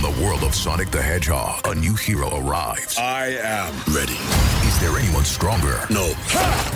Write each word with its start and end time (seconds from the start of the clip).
From 0.00 0.14
the 0.14 0.24
world 0.24 0.44
of 0.44 0.54
Sonic 0.54 0.90
the 0.90 1.02
Hedgehog, 1.02 1.66
a 1.66 1.74
new 1.74 1.94
hero 1.94 2.34
arrives. 2.34 2.96
I 2.96 3.36
am 3.42 3.74
ready. 3.94 4.14
Is 4.66 4.80
there 4.80 4.96
anyone 4.98 5.26
stronger? 5.26 5.82
No. 5.90 6.12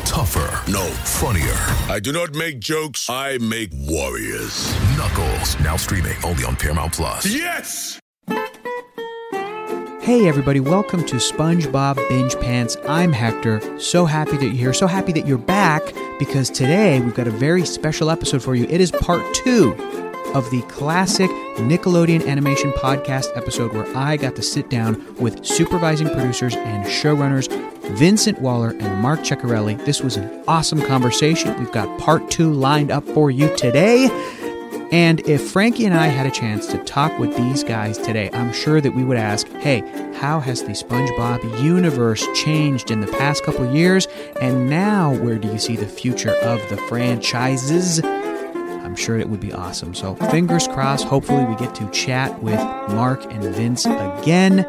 Tougher? 0.05 0.71
No. 0.71 0.85
Funnier? 1.05 1.55
I 1.91 2.01
do 2.01 2.13
not 2.13 2.35
make 2.35 2.61
jokes, 2.61 3.09
I 3.09 3.39
make 3.39 3.71
warriors. 3.73 4.71
Knuckles, 4.99 5.59
now 5.61 5.77
streaming 5.77 6.17
only 6.23 6.45
on 6.45 6.55
Paramount 6.57 6.93
Plus. 6.93 7.25
Yes! 7.25 7.99
Hey, 10.03 10.29
everybody, 10.29 10.61
welcome 10.61 11.07
to 11.07 11.17
SpongeBob 11.17 11.97
Binge 12.11 12.39
Pants. 12.41 12.77
I'm 12.87 13.11
Hector. 13.15 13.81
So 13.81 14.05
happy 14.05 14.37
that 14.37 14.45
you're 14.45 14.53
here. 14.53 14.75
So 14.75 14.87
happy 14.87 15.13
that 15.13 15.27
you're 15.27 15.39
back 15.39 15.83
because 16.19 16.51
today 16.51 17.01
we've 17.01 17.15
got 17.15 17.27
a 17.27 17.31
very 17.31 17.65
special 17.65 18.11
episode 18.11 18.43
for 18.43 18.55
you. 18.55 18.67
It 18.69 18.83
is 18.83 18.91
part 18.91 19.23
two 19.33 20.04
of 20.35 20.51
the 20.51 20.63
classic 20.63 21.31
Nickelodeon 21.57 22.27
animation 22.27 22.73
podcast 22.73 23.37
episode 23.37 23.73
where 23.73 23.87
I 23.97 24.17
got 24.17 24.37
to 24.37 24.43
sit 24.43 24.69
down 24.69 25.15
with 25.17 25.45
supervising 25.45 26.09
producers 26.11 26.57
and 26.57 26.85
showrunners 26.85 27.49
Vincent 27.97 28.41
Waller 28.41 28.71
and 28.71 29.01
Marc 29.01 29.21
Ceccarelli. 29.21 29.83
This 29.85 30.03
was 30.03 30.17
an 30.17 30.45
awesome 30.49 30.83
conversation. 30.83 31.57
We've 31.59 31.73
got 31.73 32.01
part 32.01 32.31
two 32.31 32.53
lined 32.53 32.91
up 32.91 33.05
for 33.05 33.31
you 33.31 33.55
today. 33.57 34.09
And 34.91 35.27
if 35.27 35.51
Frankie 35.51 35.87
and 35.87 35.95
I 35.95 36.07
had 36.07 36.27
a 36.27 36.31
chance 36.31 36.67
to 36.69 36.79
talk 36.85 37.19
with 37.19 37.37
these 37.37 37.65
guys 37.65 37.99
today, 37.99 38.31
I'm 38.33 38.53
sure 38.53 38.81
that 38.81 38.95
we 38.95 39.05
would 39.05 39.17
ask, 39.17 39.49
hey, 39.55 39.81
how 40.15 40.41
has 40.41 40.63
the 40.63 40.73
SpongeBob 40.73 41.63
universe 41.63 42.27
changed 42.35 42.91
in 42.91 43.01
the 43.01 43.09
past 43.09 43.43
couple 43.45 43.73
years? 43.75 44.07
And 44.41 44.69
now, 44.71 45.15
where 45.15 45.39
do 45.39 45.49
you 45.49 45.59
see 45.59 45.77
the 45.77 45.87
future 45.87 46.35
of 46.43 46.61
the 46.69 46.77
franchises? 46.89 48.01
I'm 48.95 49.01
sure 49.01 49.19
it 49.19 49.29
would 49.29 49.41
be 49.41 49.53
awesome. 49.53 49.93
So, 49.93 50.15
fingers 50.15 50.69
crossed, 50.69 51.05
hopefully, 51.07 51.45
we 51.47 51.57
get 51.57 51.75
to 51.75 51.91
chat 51.91 52.41
with 52.41 52.61
Marc 52.91 53.25
and 53.25 53.43
Vince 53.43 53.87
again. 53.87 54.61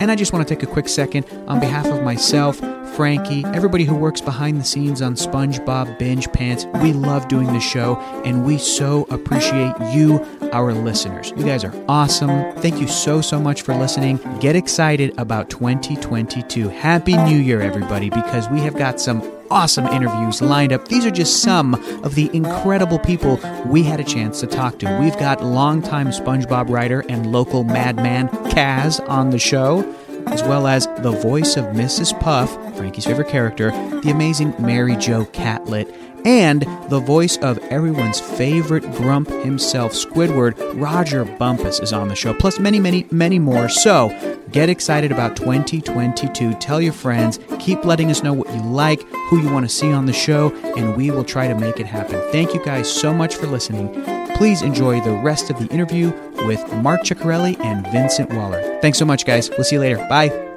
And 0.00 0.10
I 0.10 0.16
just 0.16 0.34
want 0.34 0.46
to 0.46 0.54
take 0.54 0.62
a 0.62 0.66
quick 0.66 0.86
second 0.86 1.24
on 1.46 1.60
behalf 1.60 1.86
of 1.86 2.02
myself, 2.02 2.60
Frankie, 3.00 3.46
everybody 3.54 3.84
who 3.84 3.94
works 3.94 4.20
behind 4.20 4.60
the 4.60 4.64
scenes 4.64 5.00
on 5.00 5.14
SpongeBob 5.14 5.98
Binge 5.98 6.30
Pants. 6.34 6.66
We 6.82 6.92
love 6.92 7.28
doing 7.28 7.46
the 7.46 7.58
show 7.58 7.96
and 8.26 8.44
we 8.44 8.58
so 8.58 9.06
appreciate 9.08 9.72
you, 9.90 10.22
our 10.52 10.74
listeners. 10.74 11.32
You 11.34 11.46
guys 11.46 11.64
are 11.64 11.72
awesome. 11.88 12.52
Thank 12.56 12.78
you 12.78 12.86
so, 12.86 13.22
so 13.22 13.40
much 13.40 13.62
for 13.62 13.74
listening. 13.74 14.20
Get 14.40 14.54
excited 14.54 15.18
about 15.18 15.48
2022. 15.48 16.68
Happy 16.68 17.16
New 17.16 17.38
Year, 17.38 17.62
everybody, 17.62 18.10
because 18.10 18.50
we 18.50 18.60
have 18.60 18.76
got 18.76 19.00
some 19.00 19.22
awesome 19.50 19.86
interviews 19.86 20.42
lined 20.42 20.74
up. 20.74 20.86
These 20.88 21.06
are 21.06 21.10
just 21.10 21.42
some 21.42 21.76
of 22.04 22.16
the 22.16 22.28
incredible 22.34 22.98
people 22.98 23.40
we 23.64 23.82
had 23.82 24.00
a 24.00 24.04
chance 24.04 24.40
to 24.40 24.46
talk 24.46 24.78
to. 24.80 24.98
We've 25.00 25.18
got 25.18 25.42
longtime 25.42 26.08
SpongeBob 26.08 26.68
writer 26.68 27.02
and 27.08 27.32
local 27.32 27.64
madman 27.64 28.28
Kaz 28.50 29.00
on 29.08 29.30
the 29.30 29.38
show, 29.38 29.90
as 30.26 30.42
well 30.42 30.66
as 30.66 30.86
the 31.02 31.12
voice 31.12 31.56
of 31.56 31.64
Mrs. 31.66 32.18
Puff, 32.20 32.52
Frankie's 32.76 33.04
favorite 33.04 33.28
character, 33.28 33.70
the 34.02 34.10
amazing 34.10 34.54
Mary 34.58 34.96
Jo 34.96 35.24
Catlett, 35.26 35.88
and 36.24 36.62
the 36.90 37.00
voice 37.00 37.36
of 37.38 37.58
everyone's 37.70 38.20
favorite 38.20 38.82
grump 38.92 39.28
himself, 39.28 39.92
Squidward, 39.92 40.54
Rodger 40.80 41.24
Bumpass, 41.24 41.82
is 41.82 41.92
on 41.92 42.08
the 42.08 42.14
show, 42.14 42.34
plus 42.34 42.58
many, 42.58 42.78
many, 42.78 43.06
many 43.10 43.38
more. 43.38 43.68
So 43.68 44.08
get 44.52 44.68
excited 44.68 45.12
about 45.12 45.36
2022. 45.36 46.54
Tell 46.54 46.80
your 46.80 46.92
friends, 46.92 47.38
keep 47.58 47.84
letting 47.84 48.10
us 48.10 48.22
know 48.22 48.32
what 48.32 48.52
you 48.52 48.62
like, 48.62 49.02
who 49.28 49.40
you 49.40 49.50
want 49.50 49.68
to 49.68 49.74
see 49.74 49.90
on 49.92 50.06
the 50.06 50.12
show, 50.12 50.54
and 50.76 50.96
we 50.96 51.10
will 51.10 51.24
try 51.24 51.48
to 51.48 51.54
make 51.54 51.80
it 51.80 51.86
happen. 51.86 52.20
Thank 52.32 52.54
you 52.54 52.62
guys 52.64 52.92
so 52.92 53.14
much 53.14 53.36
for 53.36 53.46
listening. 53.46 54.04
Please 54.36 54.62
enjoy 54.62 55.00
the 55.00 55.12
rest 55.12 55.50
of 55.50 55.58
the 55.58 55.66
interview 55.72 56.12
with 56.46 56.60
Marc 56.74 57.02
Ceccarelli 57.02 57.58
and 57.60 57.86
Vincent 57.88 58.32
Waller. 58.32 58.78
Thanks 58.80 58.98
so 58.98 59.04
much, 59.04 59.24
guys. 59.24 59.50
We'll 59.50 59.64
see 59.64 59.76
you 59.76 59.80
later. 59.80 59.98
Bye. 60.08 60.49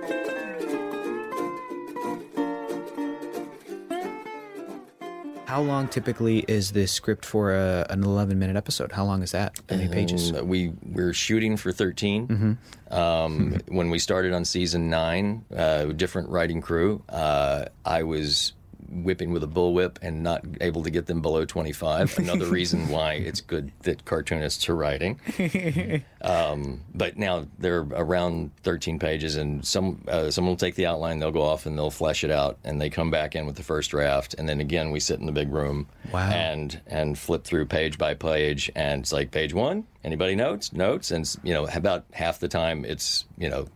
Long 5.64 5.88
typically 5.88 6.40
is 6.48 6.72
this 6.72 6.92
script 6.92 7.26
for 7.26 7.54
a, 7.54 7.86
an 7.90 8.04
11 8.04 8.38
minute 8.38 8.56
episode? 8.56 8.92
How 8.92 9.06
long 9.06 9.24
is 9.24 9.32
that? 9.32 9.54
How 9.70 9.78
many 9.78 9.90
pages? 9.90 10.32
Um, 10.32 10.48
we 10.48 10.74
we're 10.84 11.14
shooting 11.14 11.58
for 11.58 11.72
13. 11.72 12.28
Mm-hmm. 12.28 12.94
Um, 12.94 13.60
when 13.68 13.90
we 13.90 14.00
started 14.00 14.34
on 14.34 14.46
season 14.46 14.90
nine, 14.90 15.46
uh, 15.56 15.86
different 15.86 16.30
writing 16.30 16.62
crew. 16.62 17.04
Uh, 17.10 17.66
I 17.86 18.04
was 18.04 18.54
whipping 18.94 19.32
with 19.32 19.44
a 19.44 19.48
bullwhip 19.48 19.98
and 20.02 20.22
not 20.22 20.44
able 20.62 20.84
to 20.84 20.90
get 20.92 21.08
them 21.08 21.22
below 21.22 21.46
25. 21.46 22.20
Another 22.20 22.46
reason 22.50 22.90
why 22.90 23.14
it's 23.14 23.42
good 23.42 23.72
that 23.84 24.06
cartoonists 24.06 24.70
are 24.70 24.76
writing. 24.76 25.20
Um, 26.24 26.82
but 26.96 27.18
now 27.18 27.48
they're 27.60 27.82
around 27.82 28.52
13 28.64 28.98
pages, 28.98 29.36
and 29.36 29.66
some 29.66 30.06
uh, 30.08 30.32
someone 30.32 30.52
will 30.54 30.58
take 30.58 30.76
the 30.76 30.86
outline, 30.86 31.20
they'll 31.20 31.32
go 31.32 31.42
off 31.42 31.66
and 31.66 31.78
they'll 31.78 31.92
flesh 31.92 32.24
it 32.24 32.32
out, 32.32 32.58
and 32.64 32.80
they 32.80 32.90
come 32.90 33.12
back 33.12 33.36
in 33.36 33.46
with 33.46 33.58
the 33.58 33.64
first 33.64 33.92
draft, 33.92 34.34
and 34.38 34.48
then 34.48 34.62
again 34.62 34.90
we 34.92 35.02
sit 35.02 35.20
in 35.20 35.26
the 35.26 35.34
big 35.34 35.52
room 35.52 35.88
Wow. 36.14 36.30
and 36.30 36.80
and 36.88 37.18
flip 37.20 37.44
through 37.44 37.66
page 37.66 37.98
by 37.98 38.14
page, 38.14 38.72
and 38.74 39.02
it's 39.02 39.12
like 39.12 39.32
page 39.32 39.54
one. 39.54 39.86
Anybody 40.06 40.34
notes? 40.36 40.72
Notes, 40.72 41.12
and 41.12 41.30
you 41.44 41.54
know 41.54 41.68
about 41.74 42.06
half 42.14 42.40
the 42.40 42.48
time 42.48 42.86
it's 42.86 43.26
you 43.38 43.50
know 43.50 43.68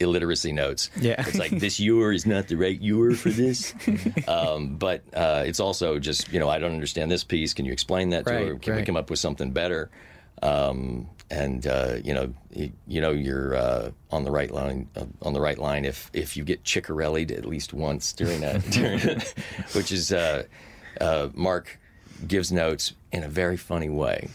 illiteracy 0.00 0.52
notes. 0.52 0.90
Yeah. 1.00 1.16
it's 1.26 1.38
like 1.38 1.50
this 1.58 1.78
ewer 1.80 2.12
is 2.12 2.26
not 2.26 2.48
the 2.48 2.56
right 2.56 2.80
ewer 2.80 3.14
for 3.14 3.30
this. 3.30 3.74
um, 4.28 4.76
but 4.76 5.02
uh, 5.14 5.44
it's 5.46 5.60
also 5.60 5.98
just 5.98 6.32
you 6.32 6.40
know 6.40 6.48
I 6.48 6.58
don't 6.58 6.72
understand 6.72 7.10
this 7.10 7.24
piece. 7.24 7.54
Can 7.54 7.64
you 7.64 7.72
explain 7.72 8.10
that 8.10 8.26
to 8.26 8.32
Right, 8.32 8.46
her? 8.48 8.54
Can 8.56 8.76
we 8.76 8.82
come 8.82 8.96
up 8.96 9.10
with 9.10 9.18
something 9.18 9.50
better? 9.50 9.90
Um, 10.42 11.08
and 11.30 11.66
uh, 11.66 11.96
you 12.04 12.14
know, 12.14 12.32
you, 12.52 12.72
you 12.86 13.00
know, 13.00 13.10
you're 13.10 13.56
uh, 13.56 13.90
on 14.10 14.24
the 14.24 14.30
right 14.30 14.50
line. 14.50 14.88
Uh, 14.96 15.06
on 15.22 15.32
the 15.32 15.40
right 15.40 15.58
line 15.58 15.84
if 15.84 16.10
if 16.12 16.36
you 16.36 16.44
get 16.44 16.62
Ceccarelli'd 16.64 17.32
at 17.32 17.44
least 17.44 17.72
once 17.72 18.12
during 18.12 18.40
that, 18.42 18.62
during 18.70 18.98
that 19.00 19.34
which 19.72 19.90
is 19.90 20.12
uh, 20.12 20.44
uh, 21.00 21.28
Marc 21.34 21.78
gives 22.26 22.52
notes 22.52 22.92
in 23.12 23.22
a 23.24 23.28
very 23.28 23.56
funny 23.56 23.88
way. 23.88 24.28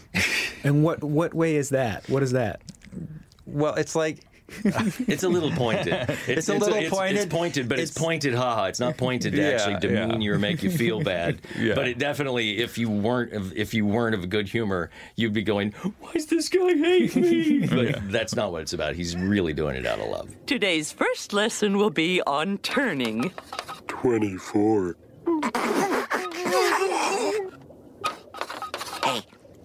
And 0.64 0.84
what, 0.84 1.02
what 1.02 1.34
way 1.34 1.56
is 1.56 1.70
that? 1.70 2.08
What 2.08 2.22
is 2.22 2.32
that? 2.32 2.60
Well, 3.46 3.74
it's 3.74 3.96
like. 3.96 4.20
it's 5.08 5.22
a 5.22 5.28
little 5.28 5.50
pointed. 5.50 5.92
It's, 6.28 6.48
a 6.48 6.54
little 6.54 6.74
it's, 6.74 6.90
pointed. 6.90 7.16
It's 7.16 7.26
pointed, 7.32 7.68
but 7.68 7.78
it's, 7.78 7.90
It's- 7.90 8.02
pointed. 8.04 8.34
Haha! 8.34 8.66
It's 8.66 8.80
not 8.80 8.96
pointed 8.96 9.32
to 9.32 9.38
Yeah, 9.42 9.48
actually 9.50 9.80
demean 9.80 10.20
yeah. 10.20 10.26
you 10.26 10.32
or 10.34 10.38
make 10.38 10.62
you 10.62 10.70
feel 10.70 11.00
bad. 11.04 11.40
Yeah. 11.58 11.74
But 11.74 11.88
it 11.88 11.98
definitely, 11.98 12.58
if 12.58 12.78
you 12.78 12.88
weren't, 12.90 13.32
of- 13.32 13.56
if 13.56 13.74
you 13.74 13.86
weren't 13.86 14.14
of 14.14 14.28
good 14.30 14.48
humor, 14.48 14.90
you'd 15.16 15.32
be 15.32 15.42
going, 15.42 15.72
"Why 16.00 16.12
does 16.12 16.26
this 16.26 16.48
guy 16.48 16.74
hate 16.74 17.16
me?" 17.16 17.66
But 17.66 18.10
that's 18.10 18.34
not 18.34 18.52
what 18.52 18.62
it's 18.62 18.72
about. 18.72 18.94
He's 18.94 19.16
really 19.16 19.52
doing 19.52 19.76
it 19.76 19.86
out 19.86 19.98
of 20.00 20.08
love. 20.08 20.34
Today's 20.46 20.92
first 20.92 21.32
lesson 21.32 21.76
will 21.78 21.90
be 21.90 22.20
on 22.22 22.58
turning. 22.58 23.32
24. 23.88 24.96
Hey, 29.04 29.22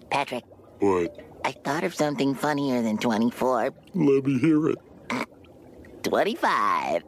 Patrick, 0.10 0.44
What? 0.80 1.20
I 1.48 1.52
thought 1.52 1.86
of 1.86 1.96
something 1.96 2.36
funnier 2.36 2.82
than 2.82 2.98
24. 2.98 3.74
Let 3.96 4.26
me 4.26 4.38
hear 4.38 4.68
it. 4.68 4.78
25. 6.04 7.04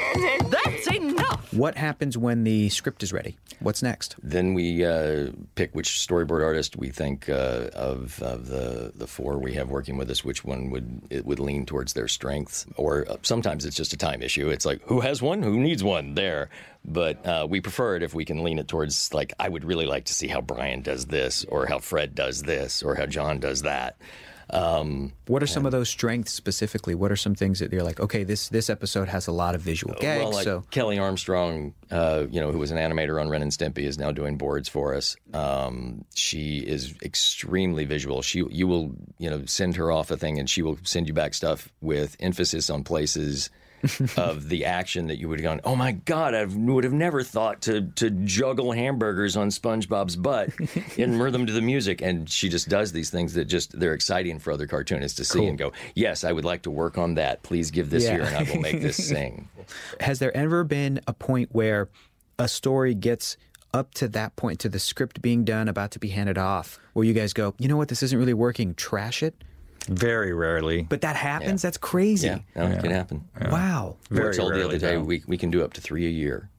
What 1.54 1.76
happens 1.76 2.18
when 2.18 2.44
the 2.44 2.68
script 2.68 3.02
is 3.02 3.12
ready? 3.12 3.36
What's 3.60 3.82
next? 3.82 4.16
Then 4.22 4.54
we 4.54 4.84
uh, 4.84 5.30
pick 5.54 5.74
which 5.74 5.88
storyboard 5.88 6.44
artist 6.44 6.76
we 6.76 6.88
think 6.88 7.28
uh, 7.28 7.70
of 7.74 8.20
of 8.22 8.48
the 8.48 8.92
the 8.94 9.06
four 9.06 9.38
we 9.38 9.54
have 9.54 9.70
working 9.70 9.96
with 9.96 10.10
us, 10.10 10.24
which 10.24 10.44
one 10.44 10.70
would 10.70 11.02
it 11.10 11.24
would 11.24 11.38
lean 11.38 11.64
towards 11.64 11.92
their 11.92 12.08
strengths, 12.08 12.66
or 12.76 13.08
uh, 13.08 13.16
sometimes 13.22 13.64
it's 13.64 13.76
just 13.76 13.92
a 13.92 13.96
time 13.96 14.22
issue. 14.22 14.48
It's 14.50 14.66
like 14.66 14.82
who 14.82 15.00
has 15.00 15.22
one, 15.22 15.42
who 15.42 15.60
needs 15.60 15.84
one 15.84 16.14
there. 16.14 16.50
But 16.84 17.24
uh, 17.24 17.46
we 17.48 17.60
prefer 17.60 17.96
it 17.96 18.02
if 18.02 18.12
we 18.12 18.24
can 18.24 18.42
lean 18.42 18.58
it 18.58 18.68
towards 18.68 19.14
like 19.14 19.32
I 19.38 19.48
would 19.48 19.64
really 19.64 19.86
like 19.86 20.06
to 20.06 20.14
see 20.14 20.28
how 20.28 20.40
Brian 20.40 20.82
does 20.82 21.06
this, 21.06 21.44
or 21.44 21.66
how 21.66 21.78
Fred 21.78 22.14
does 22.14 22.42
this, 22.42 22.82
or 22.82 22.94
how 22.96 23.06
John 23.06 23.38
does 23.38 23.62
that. 23.62 23.96
Um, 24.50 25.12
What 25.26 25.42
are 25.42 25.46
some 25.46 25.64
of 25.66 25.72
those 25.72 25.88
strengths 25.88 26.32
specifically? 26.32 26.94
What 26.94 27.10
are 27.10 27.16
some 27.16 27.34
things 27.34 27.60
that 27.60 27.72
you're 27.72 27.82
like, 27.82 28.00
okay, 28.00 28.24
this 28.24 28.48
this 28.48 28.68
episode 28.68 29.08
has 29.08 29.26
a 29.26 29.32
lot 29.32 29.54
of 29.54 29.60
visual 29.60 29.94
gags, 29.94 30.22
well, 30.22 30.32
like 30.32 30.44
so 30.44 30.64
Kelly 30.70 30.98
Armstrong, 30.98 31.74
uh, 31.90 32.24
you 32.30 32.40
know, 32.40 32.52
who 32.52 32.58
was 32.58 32.70
an 32.70 32.76
animator 32.76 33.20
on 33.20 33.28
Ren 33.28 33.42
and 33.42 33.50
Stimpy, 33.50 33.84
is 33.84 33.98
now 33.98 34.12
doing 34.12 34.36
boards 34.36 34.68
for 34.68 34.94
us. 34.94 35.16
Um, 35.32 36.04
she 36.14 36.58
is 36.58 36.94
extremely 37.02 37.84
visual. 37.84 38.22
She, 38.22 38.44
you 38.50 38.66
will, 38.66 38.92
you 39.18 39.30
know, 39.30 39.44
send 39.46 39.76
her 39.76 39.90
off 39.90 40.10
a 40.10 40.16
thing, 40.16 40.38
and 40.38 40.48
she 40.48 40.62
will 40.62 40.78
send 40.82 41.08
you 41.08 41.14
back 41.14 41.34
stuff 41.34 41.68
with 41.80 42.16
emphasis 42.20 42.70
on 42.70 42.84
places 42.84 43.50
of 44.16 44.48
the 44.48 44.64
action 44.64 45.06
that 45.08 45.18
you 45.18 45.28
would 45.28 45.40
have 45.40 45.44
gone, 45.44 45.60
oh 45.64 45.76
my 45.76 45.92
god, 45.92 46.34
I 46.34 46.44
would 46.44 46.84
have 46.84 46.92
never 46.92 47.22
thought 47.22 47.62
to 47.62 47.82
to 47.96 48.10
juggle 48.10 48.72
hamburgers 48.72 49.36
on 49.36 49.48
SpongeBob's 49.48 50.16
butt 50.16 50.50
and 50.98 51.20
rhythm 51.20 51.46
to 51.46 51.52
the 51.52 51.60
music. 51.62 52.00
And 52.02 52.28
she 52.28 52.48
just 52.48 52.68
does 52.68 52.92
these 52.92 53.10
things 53.10 53.34
that 53.34 53.46
just 53.46 53.78
they're 53.78 53.94
exciting 53.94 54.38
for 54.38 54.52
other 54.52 54.66
cartoonists 54.66 55.16
to 55.18 55.24
see 55.24 55.46
and 55.46 55.58
go, 55.58 55.72
yes, 55.94 56.24
I 56.24 56.32
would 56.32 56.44
like 56.44 56.62
to 56.62 56.70
work 56.70 56.98
on 56.98 57.14
that. 57.14 57.42
Please 57.42 57.70
give 57.70 57.90
this 57.90 58.04
Yeah. 58.04 58.12
here, 58.12 58.22
and 58.22 58.36
I 58.36 58.42
will 58.42 58.60
make 58.60 58.80
this 58.80 58.96
sing. 58.96 59.48
has 60.00 60.18
there 60.18 60.36
ever 60.36 60.64
been 60.64 61.00
a 61.06 61.12
point 61.12 61.50
where 61.52 61.88
a 62.38 62.48
story 62.48 62.94
gets 62.94 63.36
up 63.72 63.92
to 63.94 64.06
that 64.08 64.36
point, 64.36 64.60
to 64.60 64.68
the 64.68 64.78
script 64.78 65.20
being 65.20 65.44
done, 65.44 65.68
about 65.68 65.90
to 65.90 65.98
be 65.98 66.08
handed 66.08 66.38
off, 66.38 66.78
where 66.92 67.04
you 67.04 67.12
guys 67.12 67.32
go, 67.32 67.54
you 67.58 67.66
know 67.66 67.76
what, 67.76 67.88
this 67.88 68.02
isn't 68.04 68.18
really 68.18 68.34
working, 68.34 68.72
trash 68.74 69.22
it? 69.22 69.34
Very 69.88 70.32
rarely. 70.32 70.82
But 70.82 71.00
that 71.02 71.16
happens. 71.16 71.62
That's 71.62 71.78
crazy. 71.78 72.26
Yeah, 72.28 72.38
no, 72.56 72.66
it 72.66 72.80
can 72.80 72.90
happen. 72.90 73.24
Wow. 73.50 73.96
We 74.10 74.16
were 74.16 74.22
Very 74.24 74.34
told 74.34 74.54
the 74.54 74.64
other 74.64 74.78
day 74.78 74.94
though. 74.94 75.00
we, 75.02 75.22
we 75.26 75.36
can 75.36 75.50
do 75.50 75.62
up 75.64 75.72
to 75.74 75.80
three 75.80 76.06
a 76.06 76.10
year. 76.10 76.50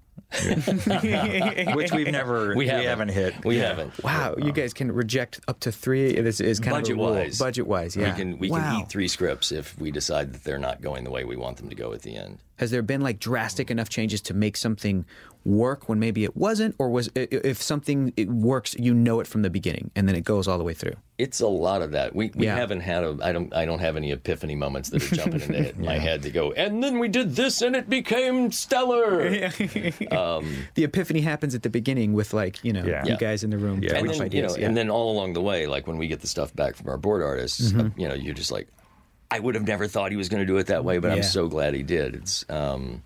which 1.75 1.91
we've 1.91 2.11
never 2.11 2.55
we 2.57 2.67
haven't, 2.67 3.09
hit. 3.09 3.45
We 3.45 3.57
Yeah. 3.57 3.67
haven't. 3.69 4.03
Wow, 4.03 4.35
you 4.37 4.51
guys 4.51 4.73
can 4.73 4.91
reject 4.91 5.39
up 5.47 5.59
to 5.61 5.71
three. 5.71 6.19
This 6.19 6.39
is 6.39 6.59
kind 6.59 6.75
Budget 6.77 6.93
of 6.93 6.97
a 6.99 7.01
rule. 7.03 7.11
wise, 7.13 7.37
Budget 7.39 7.67
wise, 7.67 7.95
yeah. 7.95 8.11
We 8.11 8.17
can 8.19 8.37
we 8.39 8.49
wow. 8.49 8.57
can 8.59 8.81
eat 8.81 8.89
three 8.89 9.07
scripts 9.07 9.51
if 9.51 9.77
we 9.79 9.91
decide 9.91 10.33
that 10.33 10.43
they're 10.43 10.57
not 10.59 10.81
going 10.81 11.03
the 11.03 11.11
way 11.11 11.23
we 11.23 11.35
want 11.35 11.57
them 11.57 11.69
to 11.69 11.75
go 11.75 11.93
at 11.93 12.01
the 12.01 12.15
end. 12.15 12.39
Has 12.57 12.71
there 12.71 12.81
been 12.81 13.01
like 13.01 13.19
drastic 13.19 13.69
enough 13.71 13.89
changes 13.89 14.21
to 14.21 14.33
make 14.33 14.57
something 14.57 15.05
work 15.43 15.87
when 15.87 15.99
maybe 15.99 16.23
it 16.23 16.35
wasn't, 16.35 16.75
or 16.79 16.89
was 16.89 17.09
if 17.15 17.61
something 17.61 18.11
it 18.17 18.29
works, 18.29 18.75
you 18.79 18.93
know 18.93 19.19
it 19.19 19.27
from 19.27 19.41
the 19.43 19.49
beginning 19.49 19.91
and 19.95 20.07
then 20.07 20.15
it 20.15 20.23
goes 20.23 20.47
all 20.47 20.57
the 20.57 20.63
way 20.63 20.73
through? 20.73 20.95
It's 21.17 21.39
a 21.39 21.47
lot 21.47 21.81
of 21.81 21.91
that. 21.93 22.13
We 22.13 22.29
we 22.35 22.45
Yeah. 22.45 22.57
haven't 22.57 22.81
had 22.81 23.03
a 23.05 23.17
I 23.23 23.31
don't 23.31 23.53
I 23.55 23.63
don't 23.63 23.79
have 23.79 23.95
any 23.95 24.11
epiphany 24.11 24.53
moments 24.55 24.89
that 24.89 25.01
are 25.11 25.15
jumping 25.15 25.53
into 25.53 25.79
my 25.79 25.97
head 25.97 26.23
to 26.23 26.29
go. 26.29 26.51
And 26.51 26.83
then 26.83 26.99
we 26.99 27.07
did 27.07 27.35
this, 27.37 27.61
and 27.61 27.73
it 27.75 27.89
became 27.89 28.51
stellar. 28.51 29.49
The 30.09 30.83
epiphany 30.83 31.21
happens 31.21 31.55
at 31.55 31.63
the 31.63 31.69
beginning 31.69 32.13
with 32.13 32.33
like 32.33 32.63
you 32.63 32.73
know 32.73 32.83
Yeah. 32.85 33.03
you 33.05 33.11
Yeah. 33.11 33.17
guys 33.17 33.43
in 33.43 33.49
the 33.49 33.57
room. 33.57 33.81
Yeah. 33.81 33.95
and 33.95 34.09
up 34.09 34.17
then, 34.17 34.31
you 34.31 34.41
know, 34.41 34.55
yeah. 34.57 34.67
and 34.67 34.75
then 34.75 34.89
all 34.89 35.11
along 35.11 35.33
the 35.33 35.41
way, 35.41 35.67
like 35.67 35.87
when 35.87 35.97
we 35.97 36.07
get 36.07 36.19
the 36.21 36.27
stuff 36.27 36.53
back 36.55 36.75
from 36.75 36.89
our 36.89 36.97
board 36.97 37.23
artists, 37.23 37.73
uh, 37.73 37.89
you 37.95 38.07
know, 38.07 38.13
you're 38.13 38.33
just 38.33 38.51
like, 38.51 38.67
I 39.31 39.39
would 39.39 39.55
have 39.55 39.65
never 39.67 39.87
thought 39.87 40.11
he 40.11 40.17
was 40.17 40.29
going 40.29 40.41
to 40.41 40.45
do 40.45 40.57
it 40.57 40.67
that 40.67 40.83
way, 40.83 40.97
but 40.99 41.09
Yeah. 41.09 41.15
I'm 41.17 41.23
so 41.23 41.47
glad 41.47 41.73
he 41.73 41.83
did. 41.83 42.15
It's 42.15 42.45
um, 42.49 43.01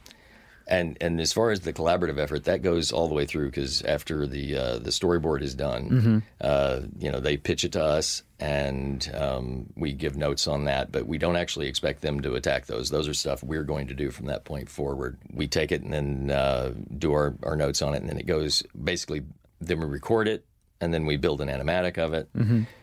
and 0.70 0.98
and 1.02 1.20
as 1.20 1.34
far 1.34 1.50
as 1.50 1.62
the 1.62 1.74
collaborative 1.74 2.20
effort, 2.20 2.46
that 2.46 2.62
goes 2.62 2.92
all 2.92 3.08
the 3.08 3.16
way 3.16 3.26
through 3.26 3.48
because 3.48 3.82
after 3.82 4.28
the 4.28 4.56
uh, 4.56 4.78
the 4.78 4.92
storyboard 4.92 5.42
is 5.42 5.56
done, 5.56 6.24
uh, 6.40 6.82
you 7.00 7.12
know, 7.12 7.20
they 7.20 7.36
pitch 7.38 7.64
it 7.64 7.74
to 7.74 7.84
us 7.84 8.24
and 8.40 9.12
um, 9.16 9.66
we 9.76 9.92
give 9.92 10.16
notes 10.16 10.48
on 10.48 10.66
that, 10.66 10.92
but 10.92 11.08
we 11.08 11.18
don't 11.18 11.36
actually 11.36 11.68
expect 11.68 12.02
them 12.02 12.22
to 12.22 12.36
attack 12.36 12.68
those. 12.68 12.90
Those 12.90 13.08
are 13.08 13.14
stuff 13.14 13.44
we're 13.44 13.64
going 13.64 13.88
to 13.88 13.94
do 13.94 14.12
from 14.12 14.28
that 14.28 14.46
point 14.46 14.70
forward. 14.70 15.18
We 15.34 15.48
take 15.48 15.72
it 15.72 15.82
and 15.82 15.92
then 15.92 16.32
uh, 16.32 16.74
do 16.98 17.12
our, 17.14 17.36
our 17.44 17.56
notes 17.56 17.82
on 17.82 17.96
it, 17.96 18.02
and 18.02 18.10
then 18.10 18.18
it 18.18 18.28
goes 18.28 18.64
basically. 18.82 19.24
Then 19.60 19.80
we 19.82 19.88
record 19.88 20.30
it, 20.30 20.46
and 20.80 20.94
then 20.94 21.06
we 21.06 21.18
build 21.18 21.42
an 21.42 21.50
animatic 21.50 21.98
of 21.98 22.14
it. 22.14 22.30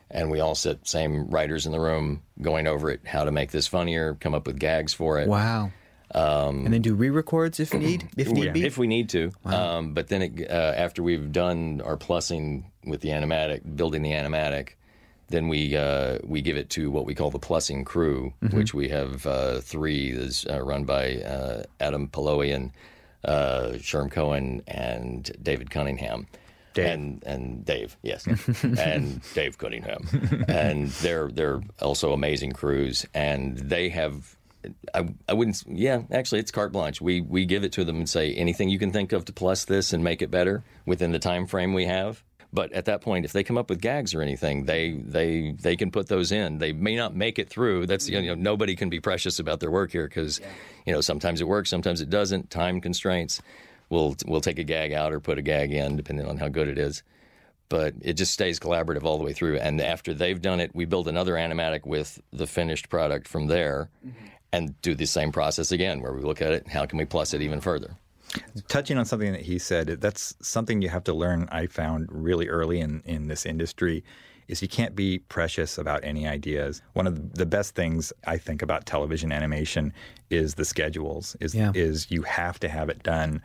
And 0.09 0.31
we 0.31 0.41
all 0.41 0.55
sit, 0.55 0.87
same 0.87 1.29
writers 1.31 1.67
in 1.67 1.73
the 1.73 1.81
room, 1.81 2.23
going 2.41 2.67
over 2.67 2.91
it, 2.91 3.01
how 3.07 3.25
to 3.25 3.33
make 3.33 3.51
this 3.51 3.67
funnier, 3.67 4.15
come 4.21 4.35
up 4.35 4.47
with 4.47 4.59
gags 4.59 4.93
for 4.95 5.19
it. 5.21 5.27
wow. 5.27 5.71
And 6.17 6.73
then 6.73 6.83
do 6.83 6.95
re-records 6.95 7.61
if 7.61 7.75
need 7.75 8.09
if 8.17 8.31
need 8.31 8.53
be. 8.53 8.65
If 8.65 8.79
we 8.79 8.87
need 8.87 9.09
to. 9.11 9.33
Um, 9.45 9.93
but 9.93 10.09
then 10.09 10.23
it, 10.23 10.51
uh, 10.51 10.73
after 10.77 11.03
we've 11.03 11.31
done 11.31 11.83
our 11.85 11.97
plussing 11.97 12.65
with 12.85 13.03
the 13.03 13.11
animatic, 13.11 13.77
building 13.77 14.03
the 14.03 14.13
animatic, 14.13 14.71
then 15.29 15.49
we 15.49 15.77
uh, 15.77 16.19
we 16.25 16.41
give 16.41 16.57
it 16.57 16.71
to 16.71 16.91
what 16.91 17.05
we 17.05 17.15
call 17.15 17.31
the 17.31 17.39
plussing 17.39 17.85
crew, 17.85 18.33
which 18.51 18.73
we 18.73 18.89
have 18.89 19.27
uh, 19.27 19.61
three. 19.61 20.11
Is 20.11 20.47
uh, 20.49 20.63
run 20.63 20.85
by 20.85 21.17
uh, 21.17 21.65
Adam 21.81 22.09
Paloian, 22.09 22.71
uh, 23.25 23.73
Sherm 23.75 24.11
Cohen, 24.11 24.63
and 24.67 25.31
David 25.43 25.71
Cunningham. 25.71 26.27
Dave. 26.75 26.87
And 26.87 27.23
and 27.25 27.65
Dave, 27.65 27.97
yes, 28.03 28.27
and 28.63 29.21
Dave 29.33 29.57
Cunningham, 29.57 30.07
and 30.47 30.89
they're 30.89 31.29
they're 31.29 31.63
also 31.81 32.13
amazing 32.13 32.53
crews, 32.53 33.07
and 33.15 33.57
they 33.57 33.89
have 33.89 34.36
I, 34.95 35.09
I 35.29 35.35
wouldn't. 35.35 35.63
Yeah, 35.69 36.03
actually, 36.11 36.41
it's 36.41 36.51
carte 36.51 36.73
blanche. 36.73 37.01
We 37.01 37.21
we 37.21 37.45
give 37.45 37.65
it 37.65 37.73
to 37.73 37.85
them 37.85 37.97
and 37.97 38.09
say 38.09 38.35
anything 38.35 38.69
you 38.69 38.79
can 38.79 38.93
think 38.93 39.13
of 39.13 39.25
to 39.27 39.33
plus 39.33 39.65
this 39.65 39.93
and 39.93 40.03
make 40.03 40.23
it 40.23 40.31
better 40.31 40.65
within 40.85 41.13
the 41.13 41.19
time 41.19 41.47
frame 41.47 41.75
we 41.75 41.87
have. 41.87 42.23
But 42.53 42.73
at 42.73 42.87
that 42.87 43.03
point, 43.03 43.25
if 43.25 43.33
they 43.33 43.43
come 43.43 43.59
up 43.59 43.69
with 43.69 43.81
gags 43.81 44.15
or 44.15 44.23
anything, 44.23 44.65
they 44.65 44.93
they 44.93 45.53
they 45.53 45.77
can 45.77 45.91
put 45.91 46.09
those 46.09 46.33
in. 46.33 46.59
They 46.59 46.73
may 46.73 46.97
not 46.97 47.15
make 47.15 47.39
it 47.39 47.49
through. 47.49 47.87
That's 47.87 48.09
you 48.09 48.21
know 48.23 48.35
nobody 48.35 48.77
can 48.77 48.89
be 48.89 49.01
precious 49.01 49.39
about 49.39 49.61
their 49.61 49.71
work 49.71 49.93
here 49.93 50.07
because 50.07 50.41
you 50.87 50.93
know 50.93 51.01
sometimes 51.01 51.41
it 51.41 51.49
works, 51.49 51.71
sometimes 51.71 52.01
it 52.01 52.11
doesn't. 52.11 52.51
Time 52.51 52.81
constraints. 52.81 53.43
We'll 53.91 54.17
we'll 54.27 54.41
take 54.41 54.59
a 54.59 54.65
gag 54.65 54.93
out 54.93 55.13
or 55.13 55.21
put 55.21 55.39
a 55.39 55.43
gag 55.43 55.73
in 55.73 55.97
depending 55.97 56.27
on 56.27 56.39
how 56.39 56.49
good 56.49 56.69
it 56.69 56.79
is 56.79 57.03
but 57.69 57.95
it 58.01 58.15
just 58.15 58.33
stays 58.33 58.61
collaborative 58.61 59.05
all 59.05 59.19
the 59.19 59.25
way 59.25 59.33
through. 59.33 59.59
And 59.59 59.81
after 59.81 60.15
they've 60.15 60.41
done 60.41 60.61
it, 60.61 60.75
we 60.75 60.85
build 60.85 61.09
another 61.09 61.35
animatic 61.35 61.85
with 61.85 62.21
the 62.33 62.47
finished 62.47 62.89
product 62.89 63.27
from 63.27 63.49
there 63.49 63.91
mm-hmm. 64.07 64.27
And 64.57 64.81
do 64.83 64.95
the 64.95 65.07
same 65.07 65.33
process 65.33 65.73
again, 65.73 66.01
where 66.01 66.13
we 66.13 66.23
look 66.23 66.41
at 66.43 66.53
it, 66.53 66.69
how 66.69 66.87
can 66.87 66.99
we 66.99 67.05
plus 67.05 67.35
it 67.35 67.43
even 67.43 67.61
further? 67.61 67.97
touching 68.69 68.99
on 68.99 69.05
something 69.05 69.33
that 69.33 69.43
he 69.43 69.59
said, 69.59 69.87
that's 70.01 70.35
something 70.43 70.83
you 70.83 70.89
have 70.89 71.05
to 71.05 71.15
learn. 71.15 71.49
I 71.53 71.67
found 71.69 72.09
really 72.11 72.49
early 72.49 72.81
in, 72.81 73.03
in 73.07 73.29
this 73.29 73.47
industry 73.47 74.05
is 74.49 74.61
you 74.63 74.69
can't 74.69 74.95
be 74.95 75.21
precious 75.21 75.79
about 75.79 76.05
any 76.05 76.27
ideas. 76.27 76.83
One 76.93 77.07
of 77.07 77.35
the 77.35 77.47
best 77.47 77.75
things 77.75 78.13
I 78.27 78.37
think 78.37 78.63
about 78.63 78.85
television 78.85 79.33
animation 79.33 79.93
is 80.29 80.55
the 80.55 80.65
schedules. 80.65 81.37
Is 81.41 81.55
Yeah. 81.55 81.73
is 81.75 82.11
you 82.11 82.23
have 82.23 82.59
to 82.61 82.69
have 82.69 82.89
it 82.89 83.03
done 83.03 83.43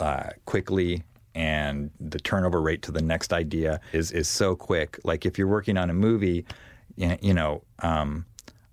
uh, 0.00 0.30
quickly. 0.46 1.02
And 1.34 1.90
the 2.00 2.18
turnover 2.18 2.62
rate 2.62 2.82
to 2.82 2.92
the 2.92 3.02
next 3.02 3.32
idea 3.32 3.80
is 3.92 4.10
is 4.10 4.28
so 4.28 4.56
quick. 4.56 4.98
Like 5.04 5.26
if 5.26 5.36
you're 5.38 5.46
working 5.48 5.76
on 5.76 5.90
a 5.90 5.94
movie, 5.94 6.46
you 6.96 7.16
you 7.20 7.34
know, 7.34 7.62
um, 7.80 8.24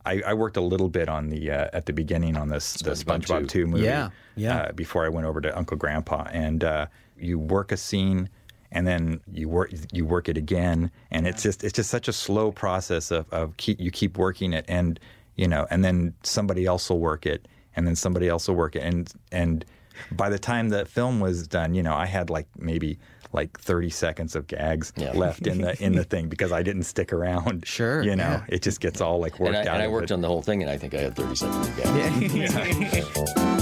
I, 0.06 0.22
I 0.26 0.34
worked 0.34 0.58
a 0.58 0.62
little 0.62 0.90
bit 0.90 1.08
on 1.08 1.30
the 1.30 1.52
uh, 1.52 1.70
at 1.74 1.86
the 1.86 1.94
beginning 1.94 2.36
on 2.36 2.50
this 2.50 2.74
the 2.74 2.92
SpongeBob 2.92 3.26
SpongeBob 3.26 3.40
2. 3.42 3.48
two 3.48 3.68
movie. 3.68 3.84
Yeah, 3.86 4.10
yeah. 4.36 4.58
Uh, 4.58 4.72
before 4.74 5.06
I 5.06 5.10
went 5.10 5.26
over 5.26 5.42
to 5.42 5.58
Uncle 5.58 5.78
Grandpa, 5.78 6.28
and 6.32 6.64
uh, 6.64 6.88
you 7.18 7.40
work 7.40 7.72
a 7.72 7.78
scene, 7.78 8.30
and 8.72 8.86
then 8.86 9.22
you 9.32 9.48
work 9.48 9.72
you 9.92 10.06
work 10.06 10.28
it 10.28 10.38
again, 10.38 10.92
and 11.12 11.26
it's 11.26 11.44
just 11.44 11.64
it's 11.64 11.74
just 11.74 11.90
such 11.90 12.08
a 12.08 12.14
slow 12.14 12.52
process 12.52 13.12
of, 13.12 13.30
of 13.32 13.56
keep 13.58 13.80
you 13.80 13.92
keep 13.92 14.18
working 14.18 14.54
it, 14.54 14.66
and 14.68 15.00
you 15.36 15.48
know, 15.48 15.66
and 15.70 15.84
then 15.84 16.14
somebody 16.24 16.66
else 16.66 16.90
will 16.90 17.00
work 17.00 17.26
it, 17.26 17.48
and 17.76 17.88
then 17.88 17.96
somebody 17.96 18.28
else 18.28 18.48
will 18.48 18.56
work 18.56 18.76
it, 18.76 18.84
and 18.84 19.14
and 19.32 19.66
by 20.12 20.30
the 20.30 20.40
time 20.40 20.70
the 20.70 20.86
film 20.86 21.20
was 21.20 21.48
done, 21.48 21.74
you 21.74 21.84
know, 21.84 21.94
I 21.94 22.06
had 22.06 22.30
like 22.30 22.48
maybe 22.58 23.00
like 23.34 23.60
30 23.60 23.90
seconds 23.90 24.36
of 24.36 24.46
gags 24.48 24.94
Yeah. 24.96 25.12
left 25.14 25.48
in 25.48 25.62
the 25.62 25.82
in 25.84 25.94
the 25.94 26.04
thing 26.04 26.30
because 26.30 26.52
I 26.52 26.62
didn't 26.64 26.84
stick 26.84 27.12
around. 27.12 27.64
Sure, 27.74 28.04
you 28.04 28.16
know, 28.16 28.24
yeah. 28.24 28.44
it 28.48 28.62
just 28.62 28.80
gets 28.80 29.02
all 29.02 29.20
like 29.20 29.40
worked 29.40 29.56
And 29.56 29.68
I, 29.68 29.72
out. 29.72 29.76
and 29.76 29.84
I 29.84 29.88
worked 29.88 30.12
it. 30.12 30.14
on 30.14 30.22
the 30.22 30.28
whole 30.28 30.42
thing, 30.44 30.62
and 30.62 30.70
I 30.72 30.78
think 30.78 30.94
I 30.94 31.00
had 31.00 31.16
30 31.16 31.36
seconds 31.36 31.68
of 31.68 31.78
gag. 31.78 33.44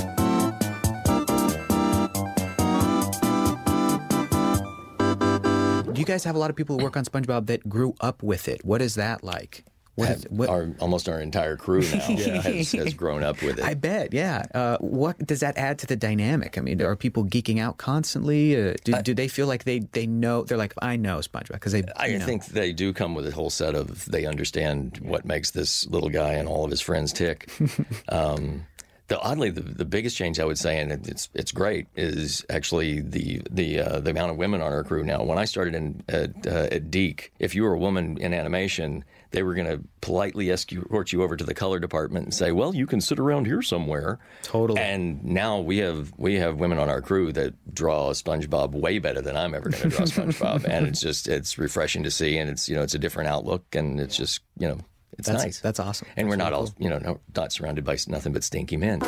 Do 5.93 5.99
you 5.99 6.05
guys 6.05 6.23
have 6.23 6.35
a 6.35 6.39
lot 6.39 6.49
of 6.49 6.55
people 6.55 6.77
who 6.77 6.83
work 6.83 6.95
on 6.95 7.03
SpongeBob 7.03 7.47
that 7.47 7.67
grew 7.67 7.95
up 7.99 8.23
with 8.23 8.47
it? 8.47 8.63
What 8.63 8.81
is 8.81 8.95
that 8.95 9.23
like? 9.23 9.65
What 10.01 10.09
is, 10.09 10.25
what, 10.29 10.49
Our, 10.49 10.69
almost 10.79 11.07
our 11.07 11.21
entire 11.21 11.57
crew 11.57 11.81
now 11.81 11.87
has, 12.41 12.71
has 12.71 12.93
grown 12.93 13.23
up 13.23 13.41
with 13.41 13.59
it. 13.59 13.65
I 13.65 13.73
bet, 13.73 14.13
yeah. 14.13 14.43
Uh, 14.53 14.77
what 14.79 15.17
does 15.25 15.39
that 15.41 15.57
add 15.57 15.79
to 15.79 15.87
the 15.87 15.95
dynamic? 15.95 16.57
I 16.57 16.61
mean, 16.61 16.81
are 16.81 16.95
people 16.95 17.25
geeking 17.25 17.59
out 17.59 17.77
constantly? 17.77 18.55
Uh, 18.55 18.73
do, 18.83 19.01
do 19.01 19.13
they 19.13 19.27
feel 19.27 19.47
like 19.47 19.63
they, 19.63 19.79
they 19.79 20.07
know? 20.07 20.43
They're 20.43 20.57
like, 20.57 20.73
I 20.81 20.95
know 20.95 21.19
SpongeBob 21.19 21.53
because 21.53 21.73
they. 21.73 21.83
I 21.95 22.17
know. 22.17 22.25
think 22.25 22.45
they 22.45 22.73
do 22.73 22.93
come 22.93 23.15
with 23.15 23.27
a 23.27 23.31
whole 23.31 23.49
set 23.49 23.75
of 23.75 24.05
they 24.05 24.25
understand 24.25 24.99
what 25.01 25.25
makes 25.25 25.51
this 25.51 25.87
little 25.87 26.09
guy 26.09 26.33
and 26.33 26.47
all 26.47 26.65
of 26.65 26.71
his 26.71 26.81
friends 26.81 27.13
tick. 27.13 27.49
um, 28.09 28.65
the 29.11 29.19
oddly 29.19 29.49
the, 29.49 29.59
the 29.59 29.83
biggest 29.83 30.15
change 30.15 30.39
I 30.39 30.45
would 30.45 30.57
say, 30.57 30.79
and 30.79 30.89
it's 30.89 31.27
it's 31.33 31.51
great, 31.51 31.87
is 31.97 32.45
actually 32.49 33.01
the 33.01 33.41
the 33.51 33.81
uh, 33.81 33.99
the 33.99 34.11
amount 34.11 34.31
of 34.31 34.37
women 34.37 34.61
on 34.61 34.71
our 34.71 34.85
crew 34.85 35.03
now. 35.03 35.21
When 35.21 35.37
I 35.37 35.43
started 35.43 35.75
in 35.75 36.01
at, 36.07 36.47
uh, 36.47 36.69
at 36.71 36.89
Deke, 36.89 37.33
if 37.37 37.53
you 37.53 37.63
were 37.63 37.73
a 37.73 37.77
woman 37.77 38.17
in 38.21 38.33
animation, 38.33 39.03
they 39.31 39.43
were 39.43 39.53
going 39.53 39.67
to 39.67 39.83
politely 39.99 40.49
escort 40.49 41.11
you 41.11 41.23
over 41.23 41.35
to 41.35 41.43
the 41.43 41.53
color 41.53 41.77
department 41.77 42.23
and 42.23 42.33
say, 42.33 42.53
"Well, 42.53 42.73
you 42.73 42.87
can 42.87 43.01
sit 43.01 43.19
around 43.19 43.47
here 43.47 43.61
somewhere." 43.61 44.17
Totally. 44.43 44.79
And 44.79 45.21
now 45.25 45.59
we 45.59 45.79
have 45.79 46.13
we 46.15 46.35
have 46.35 46.61
women 46.61 46.79
on 46.79 46.87
our 46.87 47.01
crew 47.01 47.33
that 47.33 47.53
draw 47.73 48.13
SpongeBob 48.13 48.71
way 48.71 48.99
better 48.99 49.19
than 49.19 49.35
I'm 49.35 49.53
ever 49.53 49.71
going 49.71 49.83
to 49.83 49.89
draw 49.89 50.05
SpongeBob, 50.05 50.63
and 50.63 50.87
it's 50.87 51.01
just 51.01 51.27
it's 51.27 51.57
refreshing 51.57 52.03
to 52.03 52.11
see, 52.11 52.37
and 52.37 52.49
it's 52.49 52.69
you 52.69 52.77
know 52.77 52.81
it's 52.81 52.95
a 52.95 52.99
different 52.99 53.27
outlook, 53.27 53.75
and 53.75 53.99
it's 53.99 54.15
just 54.15 54.39
you 54.57 54.69
know 54.69 54.77
it's 55.17 55.27
That's- 55.27 55.43
nice. 55.43 55.59
that's 55.59 55.79
awesome. 55.79 56.07
And 56.17 56.29
we're 56.29 56.35
not 56.35 56.51
really 56.51 56.63
all 56.67 56.73
you 56.79 56.89
know 56.89 56.99
no, 56.99 57.19
not 57.35 57.51
surrounded 57.51 57.83
by 57.85 57.97
nothing 58.07 58.33
but 58.33 58.43
stinky 58.43 58.77
men. 58.77 58.99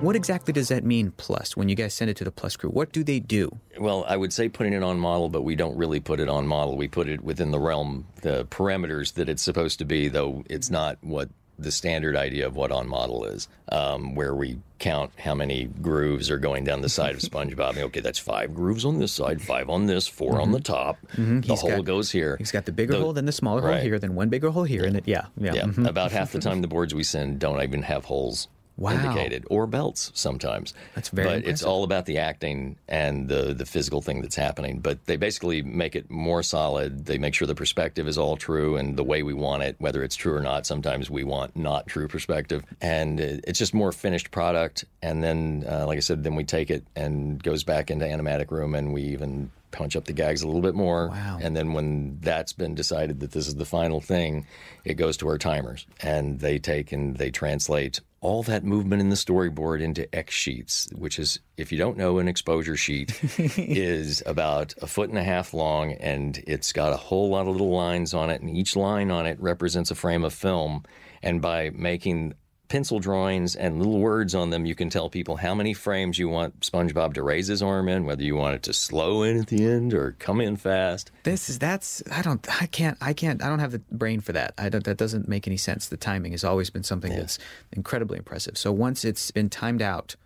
What 0.00 0.16
exactly 0.16 0.52
does 0.52 0.68
that 0.68 0.84
mean? 0.84 1.12
Plus, 1.16 1.56
when 1.56 1.70
you 1.70 1.74
guys 1.74 1.94
send 1.94 2.10
it 2.10 2.16
to 2.18 2.24
the 2.24 2.30
Plus 2.30 2.58
crew, 2.58 2.68
what 2.68 2.92
do 2.92 3.02
they 3.02 3.20
do? 3.20 3.50
Well, 3.78 4.04
I 4.06 4.18
would 4.18 4.34
say 4.34 4.50
putting 4.50 4.74
it 4.74 4.82
on 4.82 4.98
model, 4.98 5.30
but 5.30 5.42
we 5.42 5.56
don't 5.56 5.74
really 5.78 5.98
put 5.98 6.20
it 6.20 6.28
on 6.28 6.46
model. 6.46 6.76
We 6.76 6.88
put 6.88 7.08
it 7.08 7.24
within 7.24 7.52
the 7.52 7.58
realm, 7.58 8.06
the 8.20 8.44
parameters 8.44 9.14
that 9.14 9.30
it's 9.30 9.42
supposed 9.42 9.78
to 9.78 9.86
be, 9.86 10.08
though 10.08 10.44
it's 10.50 10.68
not 10.68 10.98
what 11.00 11.30
the 11.58 11.70
standard 11.70 12.16
idea 12.16 12.46
of 12.46 12.56
what 12.56 12.72
on 12.72 12.88
model 12.88 13.24
is, 13.24 13.48
um, 13.70 14.14
where 14.14 14.34
we 14.34 14.58
count 14.78 15.12
how 15.18 15.34
many 15.34 15.64
grooves 15.80 16.30
are 16.30 16.38
going 16.38 16.64
down 16.64 16.80
the 16.82 16.88
side 16.88 17.14
of 17.14 17.20
SpongeBob. 17.30 17.78
okay, 17.78 18.00
that's 18.00 18.18
five 18.18 18.54
grooves 18.54 18.84
on 18.84 18.98
this 18.98 19.12
side, 19.12 19.40
five 19.40 19.70
on 19.70 19.86
this, 19.86 20.06
4 20.06 20.40
on 20.40 20.52
the 20.52 20.60
top. 20.60 20.98
The 21.14 21.22
Mm-hmm. 21.22 21.40
He's 21.42 21.60
hole 21.60 21.70
got- 21.70 21.84
goes 21.84 22.10
here. 22.10 22.36
He's 22.38 22.50
got 22.52 22.64
the 22.66 22.72
bigger 22.72 22.94
The- 22.94 23.00
hole, 23.00 23.12
then 23.12 23.26
the 23.26 23.32
smaller 23.32 23.62
hole 23.62 23.74
here, 23.80 23.98
then 23.98 24.14
one 24.14 24.28
bigger 24.28 24.50
hole 24.50 24.64
here, 24.64 24.84
and 24.84 24.96
then, 24.96 25.02
yeah, 25.06 25.26
yeah. 25.38 25.54
Yeah, 25.54 25.62
mhm. 25.64 25.88
about 25.88 26.10
half 26.12 26.32
the 26.32 26.38
time 26.46 26.60
the 26.60 26.68
boards 26.68 26.94
we 26.94 27.02
send 27.04 27.38
don't 27.38 27.62
even 27.62 27.82
have 27.82 28.04
holes 28.06 28.48
Wow. 28.76 28.92
indicated 28.92 29.44
or 29.50 29.68
belts 29.68 30.10
sometimes. 30.14 30.74
That's 30.96 31.08
very 31.08 31.40
But 31.40 31.48
it's 31.48 31.62
all 31.62 31.84
about 31.84 32.06
the 32.06 32.18
acting 32.18 32.76
and 32.88 33.28
the 33.28 33.54
the 33.54 33.64
physical 33.64 34.02
thing 34.02 34.20
that's 34.20 34.34
happening. 34.34 34.80
But 34.80 35.06
they 35.06 35.16
basically 35.16 35.62
make 35.62 35.94
it 35.94 36.10
more 36.10 36.42
solid. 36.42 37.06
They 37.06 37.18
make 37.18 37.34
sure 37.34 37.46
the 37.46 37.54
perspective 37.54 38.08
is 38.08 38.18
all 38.18 38.36
true 38.36 38.76
and 38.76 38.96
the 38.96 39.04
way 39.04 39.22
we 39.22 39.32
want 39.32 39.62
it, 39.62 39.76
whether 39.78 40.02
it's 40.02 40.16
true 40.16 40.34
or 40.34 40.40
not. 40.40 40.66
Sometimes 40.66 41.08
we 41.08 41.22
want 41.22 41.54
not 41.54 41.86
true 41.86 42.08
perspective, 42.08 42.64
and 42.80 43.20
it's 43.20 43.58
just 43.58 43.74
more 43.74 43.92
finished 43.92 44.32
product. 44.32 44.84
And 45.02 45.22
then, 45.22 45.64
uh, 45.70 45.86
like 45.86 45.96
I 45.96 46.00
said, 46.00 46.24
then 46.24 46.34
we 46.34 46.44
take 46.44 46.70
it 46.70 46.84
and 46.96 47.40
goes 47.42 47.62
back 47.62 47.90
into 47.90 48.06
animatic 48.06 48.50
room, 48.50 48.74
and 48.74 48.92
we 48.92 49.02
even 49.02 49.50
punch 49.74 49.96
up 49.96 50.04
the 50.04 50.12
gags 50.12 50.42
a 50.42 50.46
little 50.46 50.62
bit 50.62 50.74
more. 50.74 51.08
Wow. 51.08 51.38
And 51.40 51.56
then 51.56 51.72
when 51.72 52.18
that's 52.20 52.52
been 52.52 52.74
decided 52.74 53.20
that 53.20 53.32
this 53.32 53.46
is 53.46 53.56
the 53.56 53.64
final 53.64 54.00
thing, 54.00 54.46
it 54.84 54.94
goes 54.94 55.16
to 55.18 55.28
our 55.28 55.38
timers, 55.38 55.86
and 56.00 56.40
they 56.40 56.58
take 56.58 56.92
and 56.92 57.16
they 57.16 57.30
translate 57.30 58.00
all 58.20 58.42
that 58.44 58.64
movement 58.64 59.02
in 59.02 59.10
the 59.10 59.16
storyboard 59.16 59.82
into 59.82 60.12
X 60.14 60.32
sheets, 60.32 60.88
which 60.94 61.18
is, 61.18 61.40
if 61.58 61.70
you 61.70 61.76
don't 61.76 61.98
know, 61.98 62.18
an 62.18 62.26
exposure 62.26 62.76
sheet 62.76 63.20
is 63.58 64.22
about 64.24 64.72
a 64.80 64.86
foot 64.86 65.10
and 65.10 65.18
a 65.18 65.22
half 65.22 65.52
long, 65.52 65.92
and 65.92 66.42
it's 66.46 66.72
got 66.72 66.94
a 66.94 66.96
whole 66.96 67.28
lot 67.28 67.42
of 67.42 67.48
little 67.48 67.70
lines 67.70 68.14
on 68.14 68.30
it, 68.30 68.40
and 68.40 68.48
each 68.48 68.76
line 68.76 69.10
on 69.10 69.26
it 69.26 69.38
represents 69.40 69.90
a 69.90 69.94
frame 69.94 70.24
of 70.24 70.32
film. 70.32 70.84
And 71.22 71.42
by 71.42 71.70
making 71.70 72.34
pencil 72.74 72.98
drawings 72.98 73.54
and 73.54 73.78
little 73.78 74.00
words 74.00 74.34
on 74.34 74.50
them, 74.50 74.66
you 74.66 74.74
can 74.74 74.90
tell 74.90 75.08
people 75.08 75.36
how 75.36 75.54
many 75.54 75.72
frames 75.72 76.18
you 76.18 76.28
want 76.28 76.58
SpongeBob 76.58 77.14
to 77.14 77.22
raise 77.22 77.46
his 77.46 77.62
arm 77.62 77.88
in, 77.88 78.04
whether 78.04 78.24
you 78.24 78.34
want 78.34 78.56
it 78.56 78.64
to 78.64 78.72
slow 78.72 79.22
in 79.22 79.38
at 79.38 79.46
the 79.46 79.64
end 79.64 79.94
or 79.94 80.16
come 80.18 80.40
in 80.40 80.56
fast. 80.56 81.12
This 81.22 81.48
is 81.48 81.60
that's 81.60 82.02
I 82.10 82.20
don't 82.20 82.44
I 82.60 82.66
can't 82.66 82.98
I 83.00 83.12
can't 83.12 83.40
I 83.44 83.48
don't 83.48 83.60
have 83.60 83.70
the 83.70 83.78
brain 83.92 84.20
for 84.20 84.32
that. 84.32 84.54
I 84.58 84.70
don't 84.70 84.82
that 84.86 84.96
doesn't 84.96 85.28
make 85.28 85.46
any 85.46 85.56
sense. 85.56 85.86
The 85.86 85.96
timing 85.96 86.32
has 86.32 86.42
always 86.42 86.68
been 86.68 86.82
something 86.82 87.12
that's 87.12 87.38
incredibly 87.70 88.18
impressive. 88.18 88.58
So 88.58 88.72
once 88.72 89.04
it's 89.04 89.30
been 89.30 89.50
timed 89.50 89.80
out, 89.80 90.16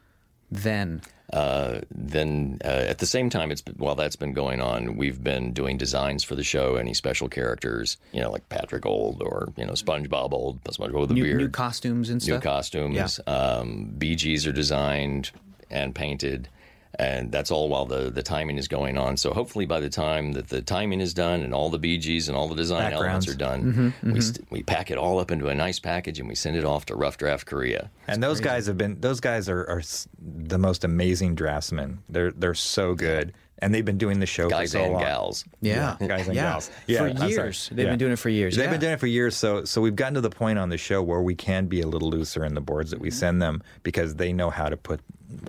then 0.50 1.02
Uh, 1.32 1.80
then 1.90 2.58
uh, 2.64 2.68
at 2.68 2.99
the 2.99 3.06
same 3.06 3.28
time, 3.28 3.50
it's 3.50 3.61
been, 3.61 3.75
while 3.75 3.94
that's 3.94 4.16
been 4.16 4.32
going 4.32 4.61
on, 4.61 4.97
we've 4.97 5.23
been 5.23 5.52
doing 5.52 5.76
designs 5.76 6.25
for 6.25 6.35
the 6.35 6.42
show. 6.42 6.76
Any 6.76 6.94
special 6.94 7.28
characters, 7.28 7.99
you 8.12 8.20
know, 8.20 8.30
like 8.30 8.49
Patrick 8.49 8.87
Old 8.87 9.23
or 9.23 9.52
you 9.56 9.66
know 9.66 9.73
SpongeBob 9.73 10.32
Old, 10.32 10.62
SpongeBob 10.64 11.00
with 11.00 11.11
a 11.11 11.14
new, 11.14 11.25
beard, 11.25 11.38
new 11.38 11.49
costumes 11.49 12.08
and 12.08 12.23
new 12.23 12.32
stuff. 12.35 12.42
costumes. 12.42 13.20
Um, 13.26 13.92
BGs 13.99 14.49
are 14.49 14.52
designed 14.52 15.30
and 15.70 15.94
painted, 15.94 16.49
and 16.99 17.31
that's 17.31 17.50
all 17.50 17.69
while 17.69 17.87
the 17.87 18.11
the 18.11 18.23
timing 18.23 18.59
is 18.59 18.69
going 18.69 18.99
on. 18.99 19.17
So 19.17 19.33
hopefully, 19.33 19.67
by 19.67 19.81
the 19.81 19.88
time 19.88 20.33
that 20.33 20.49
the 20.49 20.61
timing 20.62 21.00
is 21.00 21.14
done 21.14 21.43
and 21.43 21.55
all 21.55 21.71
the 21.71 21.78
BGs 21.78 22.28
and 22.28 22.37
all 22.37 22.49
the 22.49 22.55
design 22.57 22.93
elements 22.93 23.28
are 23.28 23.35
done, 23.37 23.93
Mm-hmm, 23.99 24.12
we 24.12 24.21
st- 24.21 24.50
we 24.50 24.62
pack 24.62 24.90
it 24.90 24.99
all 24.99 25.19
up 25.19 25.31
into 25.31 25.49
a 25.49 25.55
nice 25.55 25.78
package 25.78 26.19
and 26.19 26.28
we 26.28 26.35
send 26.35 26.57
it 26.57 26.64
off 26.64 26.87
to 26.87 26.97
Rough 26.97 27.17
Draft 27.19 27.47
Korea. 27.47 27.90
And 28.07 28.23
those 28.23 28.40
guys 28.40 28.67
have 28.67 28.76
been 28.78 29.00
those 29.00 29.21
guys 29.21 29.49
are, 29.49 29.64
are 29.69 29.83
the 30.21 30.59
most 30.59 30.85
amazing 30.85 31.35
draftsmen. 31.35 31.99
They're 32.09 32.33
they're 32.33 32.55
so 32.55 32.95
good, 32.95 33.33
and 33.61 33.75
they've 33.75 33.85
been 33.85 33.99
doing 33.99 34.19
the 34.21 34.26
show 34.26 34.49
Guys 34.49 34.73
for 34.73 34.78
so 34.78 34.85
and 34.85 34.93
long. 34.95 35.02
gals. 35.02 35.45
Yeah, 35.61 35.97
guys 36.00 36.26
and 36.26 36.35
yeah. 36.37 36.43
gals. 36.52 36.71
Yeah, 36.87 36.99
for 37.14 37.26
years. 37.28 37.69
They've 37.73 37.85
Yeah. 37.85 37.90
been 37.93 37.99
doing 37.99 38.12
it 38.12 38.19
for 38.19 38.28
years. 38.31 38.57
They've 38.57 38.64
yeah. 38.64 38.71
been 38.71 38.81
doing 38.81 38.93
it 38.95 39.00
for 39.00 39.07
years. 39.07 39.37
So 39.37 39.64
so 39.64 39.81
we've 39.81 39.97
gotten 39.97 40.14
to 40.14 40.21
the 40.21 40.31
point 40.31 40.59
on 40.59 40.69
the 40.69 40.78
show 40.78 41.02
where 41.02 41.21
we 41.21 41.35
can 41.35 41.67
be 41.67 41.81
a 41.81 41.87
little 41.87 42.09
looser 42.11 42.45
in 42.45 42.55
the 42.55 42.61
boards 42.61 42.90
that 42.90 43.00
we 43.00 43.11
send 43.11 43.40
them 43.43 43.62
because 43.83 44.17
they 44.17 44.33
know 44.33 44.50
how 44.50 44.69
to 44.69 44.76
put 44.76 45.00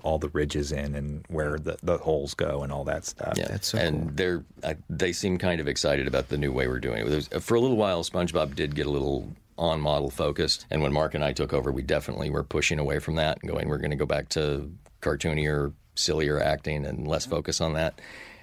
all 0.04 0.20
the 0.20 0.30
ridges 0.30 0.72
in 0.72 0.96
and 0.96 1.24
where 1.30 1.58
the, 1.58 1.78
the 1.84 1.98
holes 1.98 2.34
go 2.34 2.64
and 2.64 2.72
all 2.72 2.84
that 2.84 3.06
stuff. 3.06 3.34
Yeah, 3.38 3.48
That's 3.48 3.68
so 3.70 3.78
and 3.78 4.02
cool. 4.04 4.12
they're 4.16 4.44
uh, 4.64 4.74
they 4.90 5.14
seem 5.14 5.38
kind 5.38 5.62
of 5.62 5.68
excited 5.68 6.08
about 6.08 6.30
the 6.30 6.38
new 6.38 6.52
way 6.52 6.68
we're 6.68 6.80
doing 6.80 7.06
it. 7.06 7.10
There's- 7.10 7.30
For 7.44 7.56
a 7.56 7.60
little 7.62 7.78
while, 7.78 8.04
SpongeBob 8.04 8.56
did 8.56 8.76
get 8.76 8.86
a 8.88 8.92
little 8.92 9.32
on 9.58 9.82
model 9.82 10.10
focused, 10.10 10.66
and 10.70 10.82
when 10.82 10.94
Marc 10.94 11.14
and 11.14 11.24
I 11.24 11.34
took 11.34 11.52
over, 11.54 11.72
we 11.72 11.82
definitely 11.82 12.30
were 12.30 12.44
pushing 12.44 12.80
away 12.80 13.00
from 13.00 13.16
that 13.16 13.40
and 13.42 13.52
going, 13.52 13.68
we're 13.68 13.78
going 13.78 13.92
to 13.92 13.98
go 13.98 14.06
back 14.06 14.30
to 14.30 14.72
cartoonier, 15.02 15.74
sillier 15.96 16.42
acting 16.42 16.86
and 16.86 17.08
less 17.08 17.26
focus 17.26 17.60
on 17.62 17.74
that. 17.74 18.00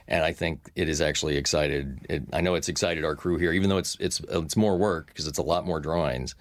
And 0.08 0.22
I 0.22 0.32
think 0.32 0.70
it 0.76 0.88
is 0.88 1.00
actually 1.00 1.36
excited. 1.36 1.98
It, 2.08 2.22
I 2.32 2.40
know 2.40 2.54
it's 2.54 2.68
excited 2.68 3.04
our 3.04 3.16
crew 3.16 3.38
here, 3.38 3.52
even 3.52 3.68
though 3.70 3.78
it's 3.78 3.96
it's 3.98 4.20
it's 4.28 4.56
more 4.56 4.76
work 4.76 5.08
because 5.08 5.26
it's 5.26 5.38
a 5.38 5.42
lot 5.42 5.66
more 5.66 5.80
drawings. 5.80 6.34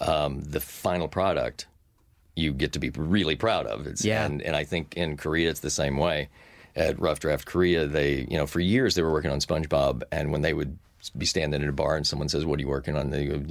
Um, 0.00 0.40
the 0.42 0.60
final 0.60 1.08
product 1.08 1.66
you 2.38 2.52
get 2.52 2.72
to 2.72 2.78
be 2.78 2.90
really 2.90 3.36
proud 3.36 3.66
of. 3.66 3.86
It's, 3.86 4.04
Yeah. 4.04 4.24
And, 4.24 4.40
and 4.42 4.54
I 4.56 4.64
think 4.64 4.96
in 4.96 5.16
Korea 5.16 5.50
it's 5.50 5.60
the 5.60 5.70
same 5.70 5.96
way. 5.96 6.28
At 6.76 7.00
Rough 7.00 7.20
Draft 7.20 7.46
Korea, 7.46 7.86
they, 7.86 8.26
you 8.30 8.36
know, 8.36 8.46
for 8.46 8.60
years 8.60 8.94
they 8.94 9.02
were 9.02 9.10
working 9.10 9.32
on 9.32 9.40
SpongeBob, 9.40 10.04
and 10.12 10.30
when 10.30 10.42
they 10.42 10.52
would 10.54 10.78
be 11.16 11.26
standing 11.26 11.62
in 11.62 11.68
a 11.68 11.72
bar 11.72 11.96
and 11.96 12.06
someone 12.06 12.28
says, 12.28 12.44
"What 12.44 12.58
are 12.58 12.62
you 12.62 12.68
working 12.68 12.96
on?" 12.96 13.10
They 13.10 13.26
go, 13.26 13.42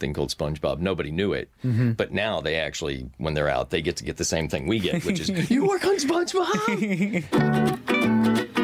thing 0.00 0.14
called 0.14 0.30
SpongeBob. 0.30 0.80
Nobody 0.80 1.12
knew 1.12 1.32
it, 1.32 1.48
mm-hmm. 1.64 1.92
but 1.92 2.10
now 2.12 2.40
they 2.40 2.56
actually, 2.56 3.08
when 3.18 3.34
they're 3.34 3.48
out, 3.48 3.70
they 3.70 3.82
get 3.82 3.96
to 3.98 4.04
get 4.04 4.16
the 4.16 4.24
same 4.24 4.48
thing 4.48 4.66
we 4.66 4.80
get, 4.80 5.04
which 5.04 5.20
is, 5.20 5.28
"You 5.50 5.68
work 5.68 5.84
on 5.84 5.96
SpongeBob." 5.96 7.22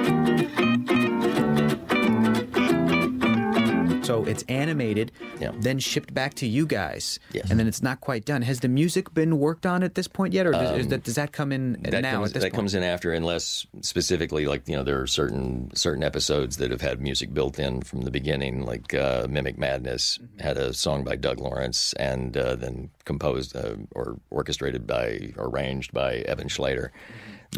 So 4.02 4.24
it's 4.24 4.42
animated, 4.48 5.12
Yeah. 5.40 5.52
then 5.58 5.78
shipped 5.78 6.12
back 6.12 6.34
to 6.34 6.46
you 6.46 6.66
guys, 6.66 7.18
Yes. 7.32 7.50
and 7.50 7.58
then 7.60 7.68
it's 7.68 7.82
not 7.82 8.00
quite 8.00 8.24
done. 8.24 8.42
Has 8.42 8.60
the 8.60 8.68
music 8.68 9.14
been 9.14 9.38
worked 9.38 9.64
on 9.64 9.82
at 9.82 9.94
this 9.94 10.08
point 10.08 10.34
yet, 10.34 10.46
or 10.46 10.52
does, 10.52 10.78
is 10.80 10.88
that, 10.88 11.04
does 11.04 11.14
that 11.14 11.32
come 11.32 11.52
in 11.52 11.74
that 11.82 12.00
now 12.02 12.14
comes, 12.16 12.30
at 12.30 12.34
this 12.34 12.42
that 12.42 12.50
point? 12.50 12.54
comes 12.54 12.74
in 12.74 12.82
after, 12.82 13.12
unless 13.12 13.66
specifically, 13.80 14.46
like 14.46 14.66
you 14.68 14.76
know, 14.76 14.82
there 14.82 15.00
are 15.00 15.06
certain 15.06 15.70
certain 15.74 16.02
episodes 16.02 16.56
that 16.56 16.70
have 16.70 16.80
had 16.80 17.00
music 17.00 17.32
built 17.32 17.58
in 17.58 17.80
from 17.82 18.02
the 18.02 18.10
beginning, 18.10 18.64
like 18.66 18.92
uh, 18.94 19.26
Mimic 19.30 19.56
Madness 19.58 20.18
had 20.40 20.56
a 20.58 20.72
song 20.74 21.04
by 21.04 21.14
Doug 21.16 21.38
Lawrence, 21.38 21.92
and 21.94 22.36
uh, 22.36 22.56
then 22.56 22.90
composed 23.04 23.54
uh, 23.56 23.76
or 23.92 24.18
orchestrated 24.30 24.86
by, 24.86 25.32
arranged 25.36 25.92
by 25.92 26.16
Evan 26.26 26.48
Schlater. 26.48 26.86
Or 26.86 26.92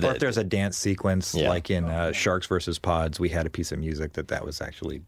That- 0.01 0.15
if 0.17 0.21
there's 0.21 0.39
a 0.39 0.45
dance 0.45 0.77
sequence, 0.77 1.35
Yeah. 1.35 1.49
like 1.49 1.71
in 1.71 1.85
uh, 1.85 2.13
Sharks 2.13 2.47
versus 2.49 2.79
Pods, 2.79 3.19
we 3.21 3.29
had 3.31 3.47
a 3.47 3.51
piece 3.51 3.73
of 3.73 3.79
music 3.79 4.13
that 4.15 4.29
that 4.29 4.45
was 4.45 4.61
actually 4.61 5.03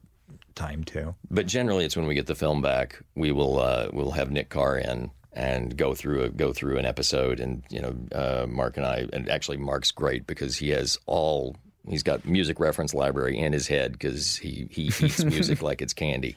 timed 0.56 0.88
too. 0.88 1.14
but 1.30 1.46
generally, 1.46 1.84
it's 1.84 1.96
when 1.96 2.06
we 2.06 2.14
get 2.14 2.26
the 2.26 2.34
film 2.34 2.60
back, 2.60 3.00
we 3.14 3.30
will 3.30 3.60
uh, 3.60 3.88
we'll 3.92 4.10
have 4.10 4.30
Nick 4.30 4.48
Carr 4.48 4.76
in 4.78 5.10
and 5.32 5.76
go 5.76 5.94
through 5.94 6.22
a, 6.22 6.28
go 6.30 6.52
through 6.52 6.78
an 6.78 6.86
episode, 6.86 7.38
and 7.38 7.62
you 7.70 7.80
know, 7.80 7.94
uh, 8.12 8.46
Marc 8.48 8.76
and 8.76 8.86
I, 8.86 9.06
and 9.12 9.28
actually 9.28 9.58
Marc's 9.58 9.92
great 9.92 10.26
because 10.26 10.56
he 10.56 10.70
has 10.70 10.98
all 11.06 11.54
he's 11.88 12.02
got 12.02 12.25
music 12.25 12.58
reference 12.58 12.94
library 12.94 13.38
in 13.38 13.52
his 13.52 13.68
head 13.68 13.92
because 13.92 14.36
he 14.36 14.66
he 14.70 14.84
eats 14.84 15.22
music 15.25 15.62
like 15.62 15.82
it's 15.82 15.92
candy. 15.92 16.36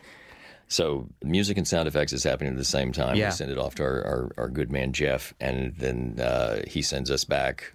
So 0.68 1.08
music 1.24 1.58
and 1.58 1.68
sound 1.68 1.88
effects 1.88 2.14
is 2.14 2.24
happening 2.24 2.52
at 2.52 2.58
the 2.58 2.66
same 2.66 2.92
time. 2.92 3.16
Yeah. 3.16 3.30
We 3.30 3.32
send 3.32 3.52
it 3.52 3.58
off 3.58 3.74
to 3.76 3.84
our, 3.84 4.06
our, 4.06 4.32
our 4.38 4.50
good 4.50 4.72
man 4.72 4.94
Jeff, 4.94 5.34
and 5.40 5.74
then 5.78 6.20
uh, 6.22 6.62
he 6.68 6.84
sends 6.84 7.10
us 7.10 7.24
back 7.24 7.74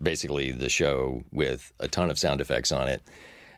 basically 0.00 0.52
the 0.52 0.68
show 0.68 1.24
with 1.32 1.72
a 1.80 1.88
ton 1.88 2.10
of 2.10 2.18
sound 2.18 2.40
effects 2.40 2.70
on 2.70 2.88
it. 2.88 3.02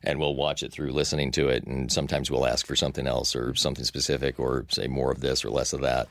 And 0.07 0.19
we'll 0.21 0.35
watch 0.35 0.63
it 0.63 0.71
through 0.71 0.93
listening 0.93 1.31
to 1.33 1.49
it, 1.49 1.65
and 1.65 1.91
sometimes 1.91 2.31
we'll 2.31 2.47
ask 2.47 2.67
for 2.67 2.77
something 2.77 3.07
else 3.07 3.35
or 3.35 3.55
something 3.55 3.85
specific, 3.85 4.39
or 4.39 4.67
say 4.69 4.87
more 4.87 5.11
of 5.11 5.21
this 5.21 5.45
or 5.45 5.51
less 5.51 5.73
of 5.73 5.81
that. 5.81 6.09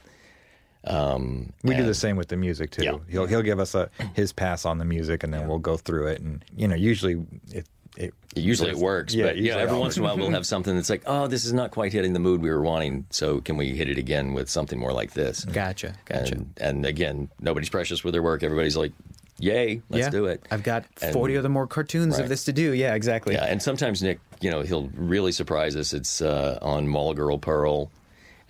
Um, 0.85 1.53
we 1.63 1.75
do 1.75 1.85
the 1.85 1.93
same 1.93 2.17
with 2.17 2.27
the 2.27 2.35
music 2.35 2.71
too. 2.71 2.83
Yeah. 2.83 2.97
He'll 3.09 3.25
he'll 3.25 3.41
give 3.41 3.59
us 3.59 3.73
a 3.73 3.89
his 4.15 4.33
pass 4.33 4.65
on 4.65 4.79
the 4.79 4.85
music, 4.85 5.23
and 5.23 5.33
then 5.33 5.47
we'll 5.47 5.59
go 5.59 5.77
through 5.77 6.07
it. 6.07 6.19
And 6.21 6.43
you 6.57 6.67
know, 6.67 6.75
usually 6.75 7.25
it 7.51 7.67
it 7.95 8.13
Usually 8.35 8.71
it 8.71 8.77
works, 8.77 9.13
Yeah, 9.13 9.25
but 9.27 9.37
yeah, 9.37 9.57
every 9.57 9.75
I'll- 9.75 9.79
once 9.79 9.95
in 9.95 10.01
a 10.03 10.05
while 10.07 10.17
we'll 10.17 10.31
have 10.31 10.47
something 10.47 10.75
that's 10.75 10.89
like, 10.89 11.03
oh, 11.05 11.27
this 11.27 11.45
is 11.45 11.53
not 11.53 11.69
quite 11.69 11.93
hitting 11.93 12.13
the 12.13 12.19
mood 12.19 12.41
we 12.41 12.49
were 12.49 12.63
wanting. 12.63 13.05
So 13.11 13.39
can 13.39 13.55
we 13.55 13.75
hit 13.75 13.87
it 13.87 13.99
again 13.99 14.33
with 14.33 14.49
something 14.49 14.79
more 14.79 14.91
like 14.91 15.13
this? 15.13 15.45
Gotcha, 15.45 15.93
gotcha. 16.05 16.33
And, 16.33 16.53
and 16.57 16.85
again, 16.87 17.29
nobody's 17.39 17.69
precious 17.69 18.03
with 18.03 18.13
their 18.15 18.23
work. 18.23 18.41
Everybody's 18.41 18.75
like, 18.75 18.91
yay, 19.39 19.81
let's 19.89 20.05
yeah. 20.05 20.09
do 20.09 20.25
it. 20.25 20.45
I've 20.51 20.63
got 20.63 20.85
And- 21.01 21.13
40 21.13 21.37
other 21.37 21.49
more 21.49 21.67
cartoons 21.67 22.19
of 22.19 22.29
this 22.29 22.45
to 22.45 22.53
do. 22.53 22.73
Yeah, 22.73 22.95
exactly. 22.95 23.33
Yeah, 23.35 23.45
and 23.45 23.61
sometimes 23.61 24.01
Nick, 24.03 24.19
you 24.41 24.51
know, 24.51 24.61
he'll 24.61 24.89
really 24.95 25.31
surprise 25.31 25.75
us. 25.75 25.93
It's 25.93 26.21
uh, 26.21 26.59
on 26.61 26.87
Mall 26.87 27.13
Girl 27.13 27.37
Pearl. 27.37 27.91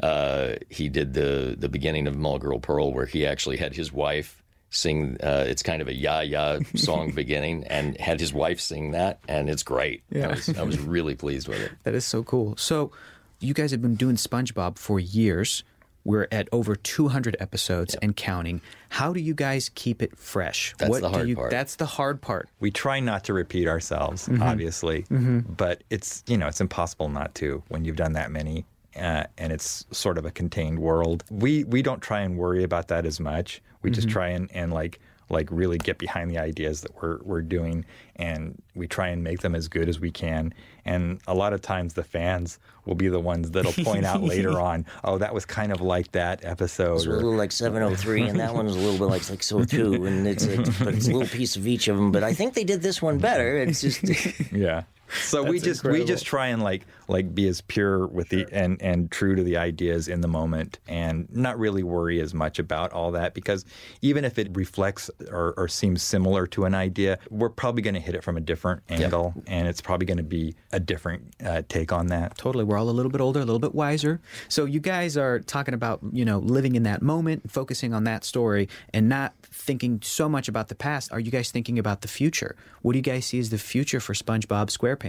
Uh, 0.02 0.56
he 0.70 0.90
did 0.90 1.14
the 1.14 1.56
the 1.58 1.70
beginning 1.70 2.08
of 2.08 2.16
Mall 2.18 2.40
Girl 2.40 2.60
Pearl 2.60 2.92
where 2.92 3.06
he 3.06 3.26
actually 3.26 3.58
had 3.58 3.76
his 3.76 3.94
wife 3.94 4.42
sing. 4.70 5.18
Uh, 5.22 5.46
it's 5.48 5.62
kind 5.64 5.82
of 5.82 5.88
a 5.88 5.94
ya 5.94 6.22
ya 6.22 6.60
song 6.76 7.12
beginning, 7.12 7.64
and 7.66 7.98
had 8.00 8.20
his 8.20 8.34
wife 8.34 8.60
sing 8.60 8.92
that, 8.92 9.20
and 9.28 9.50
it's 9.50 9.64
great. 9.64 10.02
Yeah. 10.10 10.30
I 10.30 10.32
was, 10.32 10.58
I 10.58 10.64
was 10.64 10.80
really 10.80 11.16
pleased 11.16 11.48
with 11.48 11.62
it. 11.62 11.72
That 11.84 11.94
is 11.94 12.06
so 12.06 12.24
cool. 12.24 12.56
So, 12.58 12.92
you 13.40 13.54
guys 13.54 13.72
have 13.72 13.82
been 13.82 13.96
doing 13.96 14.16
SpongeBob 14.16 14.78
for 14.78 15.00
years. 15.00 15.64
We're 16.06 16.28
at 16.32 16.50
over 16.52 16.76
200 16.76 17.38
episodes 17.40 17.96
and 18.02 18.16
counting. 18.16 18.62
How 18.90 19.14
do 19.14 19.20
you 19.22 19.34
guys 19.34 19.70
keep 19.74 20.02
it 20.02 20.18
fresh? 20.18 20.76
That's 20.78 21.00
the 21.00 21.08
do 21.08 21.14
hard 21.16 21.30
you, 21.30 21.36
part. 21.36 21.52
That's 21.52 21.76
the 21.78 21.86
hard 21.86 22.22
part. 22.22 22.50
we 22.60 22.72
try 22.72 23.00
not 23.00 23.24
to 23.26 23.34
repeat 23.34 23.68
ourselves, 23.68 24.28
Mm-hmm. 24.28 24.44
obviously, 24.44 25.06
but 25.10 25.84
it's 25.90 26.24
you 26.28 26.38
know 26.38 26.48
it's 26.48 26.62
impossible 26.62 27.10
not 27.10 27.34
to 27.36 27.64
when 27.70 27.86
you've 27.86 27.96
done 27.96 28.14
that 28.14 28.32
many. 28.32 28.66
uh, 28.96 29.24
and 29.40 29.52
it's 29.52 29.86
sort 29.92 30.18
of 30.20 30.26
a 30.26 30.32
contained 30.32 30.78
world. 30.80 31.24
We 31.32 31.64
we 31.64 31.82
don't 31.82 32.02
try 32.02 32.22
and 32.22 32.38
worry 32.38 32.64
about 32.64 32.90
that 32.90 33.06
as 33.06 33.20
much. 33.20 33.62
We 33.82 33.90
just 33.92 34.08
try 34.10 34.28
and, 34.30 34.50
and 34.54 34.72
like 34.72 35.00
like 35.30 35.48
really 35.52 35.78
get 35.78 35.98
behind 35.98 36.30
the 36.30 36.38
ideas 36.38 36.82
that 36.82 36.92
we're 37.02 37.20
we're 37.24 37.42
doing, 37.42 37.86
and 38.16 38.62
we 38.76 38.88
try 38.88 39.08
and 39.10 39.24
make 39.24 39.40
them 39.42 39.56
as 39.56 39.68
good 39.68 39.90
as 39.90 40.00
we 40.00 40.12
can. 40.12 40.54
And 40.86 41.22
a 41.28 41.34
lot 41.34 41.54
of 41.54 41.62
times 41.62 41.94
the 41.94 42.04
fans 42.04 42.60
will 42.86 42.96
be 42.96 43.08
the 43.08 43.20
ones 43.20 43.52
that'll 43.52 43.72
point 43.86 44.04
out 44.06 44.22
later 44.22 44.60
on, 44.70 44.86
oh, 45.06 45.18
that 45.18 45.34
was 45.34 45.46
kind 45.46 45.72
of 45.72 45.80
like 45.80 46.12
that 46.12 46.44
episode. 46.44 46.96
It's 46.96 47.06
a 47.06 47.12
or- 47.12 47.16
little 47.16 47.36
like 47.36 47.54
703, 47.54 48.24
and 48.24 48.40
that 48.40 48.54
one's 48.54 48.76
a 48.76 48.80
little 48.80 48.98
bit 48.98 49.06
like 49.12 49.24
602, 49.24 50.06
and 50.06 50.28
it's, 50.28 50.44
it's 50.44 50.70
but 50.80 50.94
it's 50.94 51.08
a 51.08 51.12
little 51.14 51.28
piece 51.28 51.56
of 51.56 51.66
each 51.66 51.88
of 51.88 51.96
them. 51.96 52.12
But 52.12 52.24
I 52.24 52.34
think 52.34 52.54
they 52.54 52.66
did 52.66 52.82
this 52.82 53.02
one 53.02 53.18
better. 53.18 53.58
It's 53.58 53.82
just 53.82 54.04
Yeah. 54.52 54.84
So 55.22 55.44
we 55.44 55.60
just 55.60 55.84
we 55.84 56.04
just 56.04 56.26
try 56.26 56.48
and 56.48 56.64
like 56.64 56.86
like 57.08 57.34
be 57.34 57.48
as 57.48 57.62
pure 57.62 58.08
with 58.08 58.30
the 58.30 58.48
and 58.52 58.82
and 58.82 59.12
true 59.12 59.36
to 59.36 59.44
the 59.44 59.58
ideas 59.58 60.08
in 60.08 60.22
the 60.22 60.28
moment 60.28 60.80
and 60.88 61.28
not 61.32 61.60
really 61.60 61.84
worry 61.84 62.20
as 62.20 62.34
much 62.34 62.60
about 62.60 62.92
all 62.94 63.12
that 63.12 63.34
because 63.34 63.66
even 64.02 64.26
if 64.26 64.38
it 64.40 64.56
reflects 64.56 65.10
or, 65.30 65.54
or 65.58 65.68
seems 65.68 66.02
similar 66.02 66.48
to 66.48 66.66
an 66.66 66.74
idea, 66.74 67.20
we're 67.30 67.50
probably 67.50 67.82
going 67.82 67.94
to 67.94 68.00
hit 68.00 68.16
it 68.16 68.24
from 68.24 68.38
a 68.38 68.42
different 68.42 68.82
angle 68.90 69.34
and 69.48 69.68
it's 69.68 69.82
probably 69.82 70.06
going 70.06 70.18
to 70.18 70.24
be 70.24 70.56
a 70.72 70.80
different 70.80 71.34
uh, 71.46 71.62
take 71.70 71.92
on 71.92 72.08
that. 72.08 72.38
Totally. 72.38 72.64
We're 72.64 72.78
all 72.78 72.90
a 72.90 72.92
little 72.92 73.12
bit 73.12 73.22
older, 73.22 73.40
a 73.40 73.46
little 73.46 73.60
bit 73.60 73.76
wiser. 73.76 74.22
So 74.48 74.66
you 74.66 74.80
guys 74.80 75.18
are 75.18 75.40
talking 75.40 75.74
about, 75.74 76.00
you 76.12 76.26
know, 76.26 76.40
living 76.40 76.76
in 76.76 76.84
that 76.84 77.02
moment, 77.02 77.52
focusing 77.52 77.94
on 77.94 78.04
that 78.06 78.24
story 78.24 78.70
and 78.94 79.10
not 79.10 79.34
thinking 79.44 80.00
so 80.02 80.28
much 80.28 80.48
about 80.48 80.70
the 80.70 80.76
past. 80.76 81.12
Are 81.12 81.20
you 81.20 81.32
guys 81.32 81.52
thinking 81.52 81.78
about 81.78 82.02
the 82.02 82.08
future? 82.08 82.56
What 82.82 82.94
do 82.94 83.00
you 83.00 83.04
guys 83.04 83.26
see 83.26 83.40
as 83.40 83.50
the 83.50 83.58
future 83.58 84.00
for 84.00 84.14
SpongeBob 84.14 84.76
SquarePants? 84.76 85.03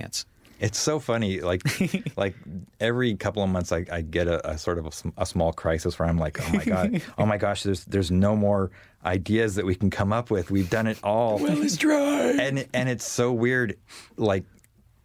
It's 0.61 0.79
so 0.79 0.99
funny. 1.01 1.41
Like, 1.41 1.63
like 2.17 2.35
every 2.81 3.15
couple 3.17 3.43
of 3.43 3.49
months, 3.49 3.73
I, 3.73 3.85
I 3.91 4.01
get 4.03 4.29
a, 4.29 4.51
a 4.51 4.57
sort 4.57 4.79
of 4.79 4.87
a, 4.87 5.23
a 5.23 5.27
small 5.27 5.53
crisis 5.53 5.99
where 5.99 6.09
I'm 6.09 6.17
like, 6.19 6.39
oh 6.41 6.53
my 6.57 6.65
god, 6.65 7.03
oh 7.19 7.27
my 7.27 7.37
gosh, 7.39 7.65
there's 7.65 7.85
there's 7.87 8.11
no 8.11 8.37
more 8.37 8.71
ideas 9.05 9.57
that 9.57 9.67
we 9.67 9.75
can 9.75 9.91
come 9.91 10.13
up 10.13 10.31
with. 10.31 10.51
We've 10.51 10.71
done 10.71 10.87
it 10.87 10.99
all. 11.03 11.39
Well, 11.39 11.61
it's 11.63 11.77
dry. 11.77 12.37
And 12.41 12.67
and 12.73 12.89
it's 12.89 13.05
so 13.05 13.33
weird. 13.33 13.77
Like, 14.17 14.45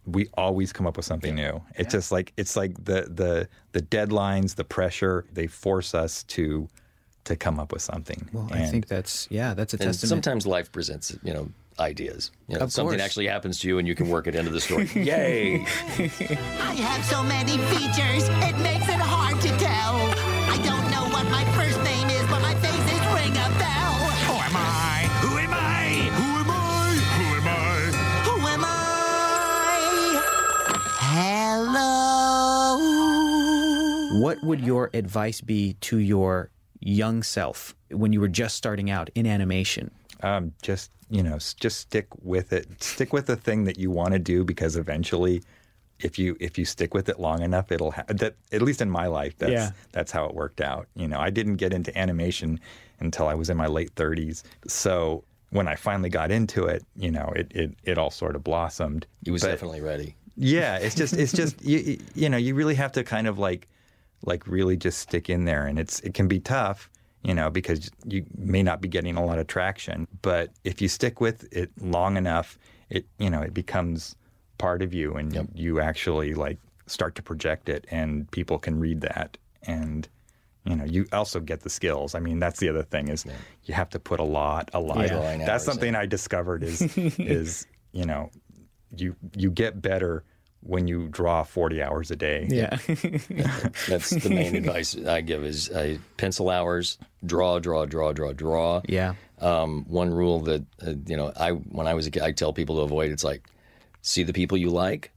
we 0.06 0.28
always 0.34 0.72
come 0.72 0.86
up 0.86 0.96
with 0.96 1.04
something 1.06 1.34
new. 1.34 1.60
It's 1.74 1.92
just 1.92 2.10
like 2.12 2.32
it's 2.36 2.56
like 2.56 2.72
the 2.84 3.02
the 3.12 3.48
the 3.72 3.82
deadlines, 3.82 4.54
the 4.54 4.64
pressure, 4.64 5.26
they 5.32 5.46
force 5.48 5.94
us 5.94 6.22
to 6.24 6.68
to 7.24 7.36
come 7.36 7.60
up 7.60 7.70
with 7.72 7.82
something. 7.82 8.28
Well, 8.32 8.48
I 8.50 8.60
And- 8.60 8.70
think 8.70 8.86
that's, 8.88 9.28
yeah, 9.30 9.52
that's 9.52 9.74
a 9.74 9.76
And 9.76 9.82
testament. 9.88 10.08
sometimes 10.08 10.46
life 10.46 10.72
presents, 10.72 11.14
you 11.22 11.34
know, 11.34 11.50
ideas. 11.80 12.30
You 12.48 12.56
know, 12.58 12.64
Of 12.64 12.72
something 12.72 12.98
course. 12.98 13.02
actually 13.02 13.26
happens 13.26 13.58
to 13.60 13.68
you, 13.68 13.78
and 13.78 13.88
you 13.88 13.94
can 13.94 14.08
work 14.08 14.26
it 14.26 14.34
into 14.34 14.50
the 14.50 14.60
story. 14.60 14.88
Yay! 14.94 15.64
I 15.98 16.74
have 16.74 17.04
so 17.04 17.22
many 17.24 17.56
features, 17.72 18.28
it 18.48 18.56
makes 18.58 18.86
it 18.88 19.00
hard 19.00 19.40
to 19.40 19.48
tell. 19.58 19.96
I 20.48 20.56
don't 20.62 20.90
know 20.90 21.08
what 21.14 21.24
my 21.30 21.44
first 21.56 21.78
name 21.82 22.08
is, 22.10 22.22
but 22.28 22.40
my 22.42 22.54
face 22.56 22.86
is 22.92 23.00
ring 23.16 23.32
a 23.32 23.48
bell. 23.58 23.94
Who 24.28 24.34
am 24.46 24.56
I? 24.56 25.08
Who 25.22 25.38
am 25.38 25.52
I? 25.54 26.10
Who 26.20 26.28
am 26.40 26.50
I? 26.50 27.00
Who 27.16 27.26
am 27.36 27.48
I? 27.48 27.90
Who 28.26 28.36
am 28.46 28.64
I? 28.64 28.70
Hello. 34.10 34.20
What 34.20 34.42
would 34.42 34.60
your 34.60 34.90
advice 34.92 35.40
be 35.40 35.74
to 35.82 35.98
your 35.98 36.50
young 36.80 37.22
self 37.22 37.74
when 37.90 38.12
you 38.12 38.20
were 38.20 38.28
just 38.28 38.56
starting 38.56 38.90
out 38.90 39.08
in 39.14 39.26
animation? 39.26 39.90
Um, 40.22 40.52
just 40.62 40.90
you 41.10 41.22
know 41.22 41.38
just 41.58 41.78
stick 41.80 42.06
with 42.22 42.52
it. 42.52 42.82
Stick 42.82 43.12
with 43.12 43.26
the 43.26 43.36
thing 43.36 43.64
that 43.64 43.78
you 43.78 43.90
want 43.90 44.12
to 44.12 44.18
do 44.18 44.44
because 44.44 44.76
eventually 44.76 45.42
if 46.00 46.18
you 46.18 46.36
if 46.40 46.56
you 46.56 46.64
stick 46.64 46.94
with 46.94 47.08
it 47.10 47.20
long 47.20 47.42
enough 47.42 47.70
it'll 47.70 47.90
ha- 47.90 48.04
that 48.08 48.34
at 48.52 48.62
least 48.62 48.80
in 48.80 48.88
my 48.90 49.06
life 49.06 49.36
that's 49.36 49.52
Yeah. 49.52 49.70
that's 49.92 50.10
how 50.12 50.24
it 50.24 50.34
worked 50.34 50.60
out. 50.62 50.86
You 50.94 51.06
know 51.08 51.20
i 51.20 51.28
didn't 51.28 51.56
get 51.56 51.74
into 51.74 51.96
animation 51.98 52.58
until 53.00 53.28
i 53.28 53.34
was 53.34 53.50
in 53.50 53.56
my 53.58 53.66
late 53.66 53.94
30s 53.96 54.42
so 54.66 55.22
when 55.50 55.68
i 55.68 55.74
finally 55.74 56.08
got 56.08 56.30
into 56.30 56.64
it 56.64 56.82
you 56.96 57.10
know 57.10 57.30
it 57.36 57.52
it, 57.54 57.74
it 57.84 57.98
all 57.98 58.10
sort 58.10 58.34
of 58.34 58.42
blossomed. 58.42 59.06
He 59.24 59.30
was 59.30 59.42
But- 59.42 59.48
definitely 59.48 59.82
ready. 59.82 60.14
yeah, 60.36 60.78
it's 60.78 60.94
just 60.94 61.12
it's 61.12 61.32
just 61.32 61.60
you, 61.62 61.98
you 62.14 62.28
know 62.30 62.38
you 62.38 62.54
really 62.54 62.76
have 62.76 62.92
to 62.92 63.04
kind 63.04 63.26
of 63.26 63.38
like 63.38 63.68
like 64.24 64.46
really 64.46 64.76
just 64.78 64.98
stick 65.00 65.28
in 65.28 65.44
there, 65.44 65.66
and 65.66 65.78
it's 65.78 66.00
it 66.00 66.14
can 66.14 66.28
be 66.28 66.40
tough, 66.40 66.88
you 67.22 67.34
know, 67.34 67.50
because 67.50 67.90
you 68.06 68.24
may 68.36 68.62
not 68.62 68.80
be 68.80 68.88
getting 68.88 69.16
a 69.16 69.24
lot 69.24 69.38
of 69.38 69.46
traction, 69.46 70.06
but 70.22 70.50
if 70.64 70.80
you 70.80 70.88
stick 70.88 71.20
with 71.20 71.50
it 71.52 71.70
long 71.80 72.16
enough, 72.16 72.58
it 72.88 73.06
you 73.18 73.30
know 73.30 73.40
it 73.40 73.54
becomes 73.54 74.16
part 74.58 74.82
of 74.82 74.94
you, 74.94 75.14
and 75.14 75.48
you 75.54 75.80
actually 75.80 76.34
like 76.34 76.58
start 76.86 77.14
to 77.16 77.22
project 77.22 77.68
it, 77.68 77.86
and 77.90 78.30
people 78.30 78.58
can 78.58 78.80
read 78.80 79.02
that, 79.02 79.36
and 79.64 80.08
you 80.64 80.74
know 80.74 80.84
you 80.84 81.06
also 81.12 81.40
get 81.40 81.60
the 81.60 81.70
skills. 81.70 82.14
I 82.14 82.20
mean, 82.20 82.38
that's 82.38 82.58
the 82.58 82.68
other 82.68 82.82
thing 82.82 83.08
is 83.08 83.26
you 83.64 83.74
have 83.74 83.90
to 83.90 83.98
put 83.98 84.18
a 84.18 84.24
lot, 84.24 84.70
a 84.72 84.80
lot. 84.80 85.08
Yeah. 85.08 85.44
That's 85.44 85.64
something 85.64 85.94
I 85.94 86.06
discovered 86.06 86.62
is 86.62 86.80
is 86.96 87.66
you 87.92 88.06
know 88.06 88.30
you 88.96 89.14
you 89.36 89.50
get 89.50 89.82
better 89.82 90.24
when 90.62 90.86
you 90.86 91.08
draw 91.08 91.42
40 91.42 91.82
hours 91.82 92.10
a 92.10 92.16
day. 92.16 92.46
Yeah. 92.50 92.76
That's 93.88 94.10
the 94.10 94.30
main 94.30 94.56
advice 94.56 94.96
I 94.96 95.20
give 95.22 95.42
is 95.44 95.70
uh, 95.70 95.96
pencil 96.16 96.50
hours, 96.50 96.98
draw, 97.24 97.58
draw, 97.58 97.86
draw, 97.86 98.12
draw, 98.12 98.32
draw. 98.32 98.82
yeah. 98.86 99.14
Um, 99.40 99.86
one 99.88 100.10
rule 100.12 100.40
that 100.40 100.66
uh, 100.86 100.92
you 101.06 101.16
know, 101.16 101.32
I 101.34 101.52
when 101.52 101.86
I 101.86 101.94
was 101.94 102.06
a 102.06 102.10
kid, 102.10 102.22
I 102.22 102.32
tell 102.32 102.52
people 102.52 102.76
to 102.76 102.82
avoid. 102.82 103.10
It's 103.10 103.24
like 103.24 103.42
see 104.02 104.22
the 104.22 104.34
people 104.34 104.58
you 104.58 104.68
like, 104.68 105.12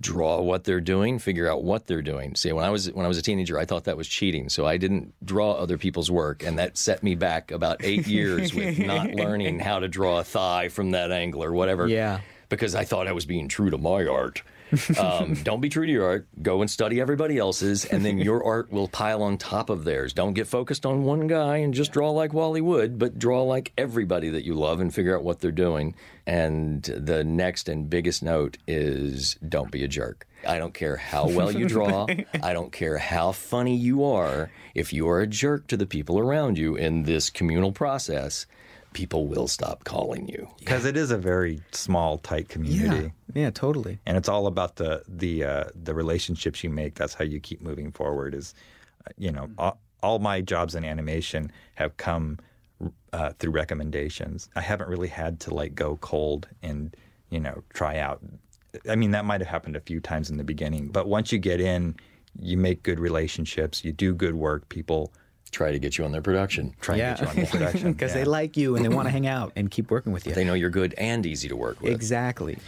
draw 0.00 0.40
what 0.40 0.64
they're 0.64 0.80
doing, 0.80 1.18
figure 1.18 1.50
out 1.50 1.62
what 1.64 1.86
they're 1.86 2.00
doing. 2.00 2.34
See, 2.34 2.50
when 2.50 2.64
I 2.64 2.70
was 2.70 2.90
when 2.90 3.04
I 3.04 3.08
was 3.08 3.18
a 3.18 3.22
teenager, 3.22 3.58
I 3.58 3.66
thought 3.66 3.84
that 3.84 3.98
was 3.98 4.08
cheating, 4.08 4.48
so 4.48 4.64
I 4.64 4.78
didn't 4.78 5.12
draw 5.22 5.52
other 5.52 5.76
people's 5.76 6.10
work, 6.10 6.42
and 6.42 6.58
that 6.58 6.78
set 6.78 7.02
me 7.02 7.14
back 7.14 7.50
about 7.50 7.84
eight 7.84 8.06
years 8.18 8.54
with 8.54 8.78
not 8.78 9.10
learning 9.10 9.58
how 9.58 9.80
to 9.80 9.88
draw 9.88 10.20
a 10.20 10.24
thigh 10.24 10.70
from 10.70 10.92
that 10.92 11.12
angle 11.12 11.44
or 11.44 11.52
whatever. 11.52 11.86
Yeah. 11.88 12.20
because 12.48 12.74
I 12.74 12.84
thought 12.84 13.06
I 13.06 13.12
was 13.12 13.26
being 13.26 13.48
true 13.48 13.68
to 13.68 13.76
my 13.76 14.06
art. 14.06 14.40
Um, 14.98 15.34
don't 15.42 15.60
be 15.60 15.68
true 15.68 15.86
to 15.86 15.92
your 15.92 16.04
art. 16.04 16.28
Go 16.42 16.60
and 16.60 16.70
study 16.70 17.00
everybody 17.00 17.38
else's, 17.38 17.84
and 17.84 18.04
then 18.04 18.18
your 18.18 18.44
art 18.52 18.70
will 18.72 18.88
pile 18.88 19.22
on 19.22 19.38
top 19.38 19.70
of 19.70 19.84
theirs. 19.84 20.12
Don't 20.12 20.34
get 20.34 20.46
focused 20.46 20.84
on 20.84 21.04
one 21.04 21.26
guy 21.26 21.58
and 21.58 21.72
just 21.72 21.92
draw 21.92 22.10
like 22.10 22.32
Wally 22.32 22.60
Wood, 22.60 22.98
but 22.98 23.18
draw 23.18 23.42
like 23.42 23.72
everybody 23.78 24.28
that 24.30 24.44
you 24.44 24.54
love 24.54 24.80
and 24.80 24.92
figure 24.92 25.16
out 25.16 25.24
what 25.24 25.40
they're 25.40 25.52
doing. 25.52 25.94
And 26.26 26.82
the 26.82 27.24
next 27.24 27.68
and 27.68 27.88
biggest 27.88 28.22
note 28.22 28.58
is 28.66 29.36
don't 29.46 29.70
be 29.70 29.84
a 29.84 29.88
jerk. 29.88 30.26
I 30.46 30.58
don't 30.58 30.74
care 30.74 30.96
how 30.96 31.28
well 31.28 31.50
you 31.50 31.66
draw. 31.66 32.06
I 32.42 32.52
don't 32.52 32.72
care 32.72 32.98
how 32.98 33.32
funny 33.32 33.76
you 33.76 34.04
are. 34.04 34.50
If 34.74 34.92
you 34.92 35.08
are 35.08 35.20
a 35.20 35.26
jerk 35.26 35.66
to 35.68 35.76
the 35.76 35.86
people 35.86 36.18
around 36.18 36.58
you 36.58 36.76
in 36.76 37.04
this 37.04 37.30
communal 37.30 37.72
process, 37.72 38.46
people 38.92 39.26
will 39.26 39.48
stop 39.48 39.84
calling 39.84 40.28
you. 40.28 40.48
Because 40.58 40.84
it 40.84 40.96
is 40.96 41.10
a 41.10 41.18
very 41.18 41.60
small, 41.72 42.18
tight 42.18 42.48
community. 42.48 43.12
Yeah. 43.34 43.42
Yeah, 43.42 43.50
totally. 43.50 43.98
And 44.06 44.16
it's 44.16 44.28
all 44.28 44.46
about 44.46 44.76
the 44.76 45.02
the 45.06 45.44
uh, 45.44 45.64
the 45.74 45.94
relationships 45.94 46.64
you 46.64 46.70
make. 46.70 46.94
That's 46.94 47.14
how 47.14 47.24
you 47.24 47.40
keep 47.40 47.60
moving 47.60 47.92
forward. 47.92 48.34
Is 48.34 48.54
uh, 49.06 49.10
you 49.18 49.30
know 49.30 49.50
all, 49.58 49.80
all 50.02 50.18
my 50.18 50.40
jobs 50.40 50.74
in 50.74 50.84
animation 50.84 51.52
have 51.74 51.96
come 51.96 52.38
uh, 53.12 53.30
through 53.38 53.52
recommendations. 53.52 54.48
I 54.56 54.60
haven't 54.60 54.88
really 54.88 55.08
had 55.08 55.40
to 55.40 55.54
like 55.54 55.74
go 55.74 55.96
cold 55.98 56.48
and 56.62 56.96
you 57.30 57.40
know 57.40 57.62
try 57.74 57.98
out. 57.98 58.20
I 58.88 58.96
mean 58.96 59.10
that 59.12 59.24
might 59.24 59.40
have 59.40 59.48
happened 59.48 59.76
a 59.76 59.80
few 59.80 60.00
times 60.00 60.30
in 60.30 60.36
the 60.36 60.44
beginning, 60.44 60.88
but 60.88 61.06
once 61.08 61.32
you 61.32 61.38
get 61.38 61.60
in, 61.60 61.96
you 62.40 62.56
make 62.56 62.82
good 62.82 63.00
relationships. 63.00 63.84
You 63.84 63.92
do 63.92 64.14
good 64.14 64.34
work. 64.34 64.68
People 64.68 65.12
Try 65.50 65.72
to 65.72 65.78
get 65.78 65.98
you 65.98 66.04
on 66.04 66.12
their 66.12 66.22
production. 66.22 66.74
try 66.80 66.96
and 66.96 67.18
get 67.18 67.20
you 67.22 67.28
on 67.28 67.36
their 67.36 67.46
production 67.46 67.92
Because 67.94 68.12
Yeah. 68.12 68.18
they 68.20 68.24
like 68.24 68.56
you 68.56 68.76
and 68.76 68.84
they 68.84 68.88
want 68.88 69.06
to 69.06 69.10
hang 69.10 69.26
out 69.26 69.52
and 69.56 69.70
keep 69.70 69.90
working 69.90 70.12
with 70.12 70.26
you. 70.26 70.34
They 70.34 70.44
know 70.44 70.54
you're 70.54 70.70
good 70.70 70.94
and 70.98 71.24
easy 71.26 71.48
to 71.48 71.56
work 71.56 71.80
with. 71.80 71.92
Exactly. 71.92 72.58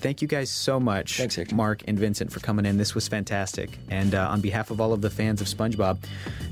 Thank 0.00 0.20
you 0.20 0.28
guys 0.28 0.50
so 0.50 0.78
much, 0.78 1.16
Thanks, 1.16 1.36
Hector. 1.36 1.54
Marc 1.54 1.82
and 1.88 1.98
Vincent, 1.98 2.30
for 2.30 2.38
coming 2.40 2.66
in. 2.66 2.76
This 2.76 2.94
was 2.94 3.08
fantastic. 3.08 3.78
And 3.90 4.14
uh, 4.14 4.28
on 4.28 4.42
behalf 4.42 4.70
of 4.70 4.78
all 4.80 4.92
of 4.92 5.00
the 5.00 5.08
fans 5.08 5.40
of 5.40 5.46
SpongeBob, 5.46 5.96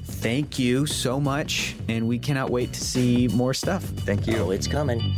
thank 0.05 0.59
you 0.59 0.87
so 0.87 1.21
much. 1.21 1.77
And 1.89 2.09
we 2.09 2.19
cannot 2.19 2.49
wait 2.51 2.73
to 2.73 2.81
see 2.81 3.29
more 3.29 3.53
stuff. 3.53 3.83
Thank 3.85 4.27
you. 4.27 4.39
Oh, 4.39 4.51
it's 4.51 4.67
coming. 4.67 5.15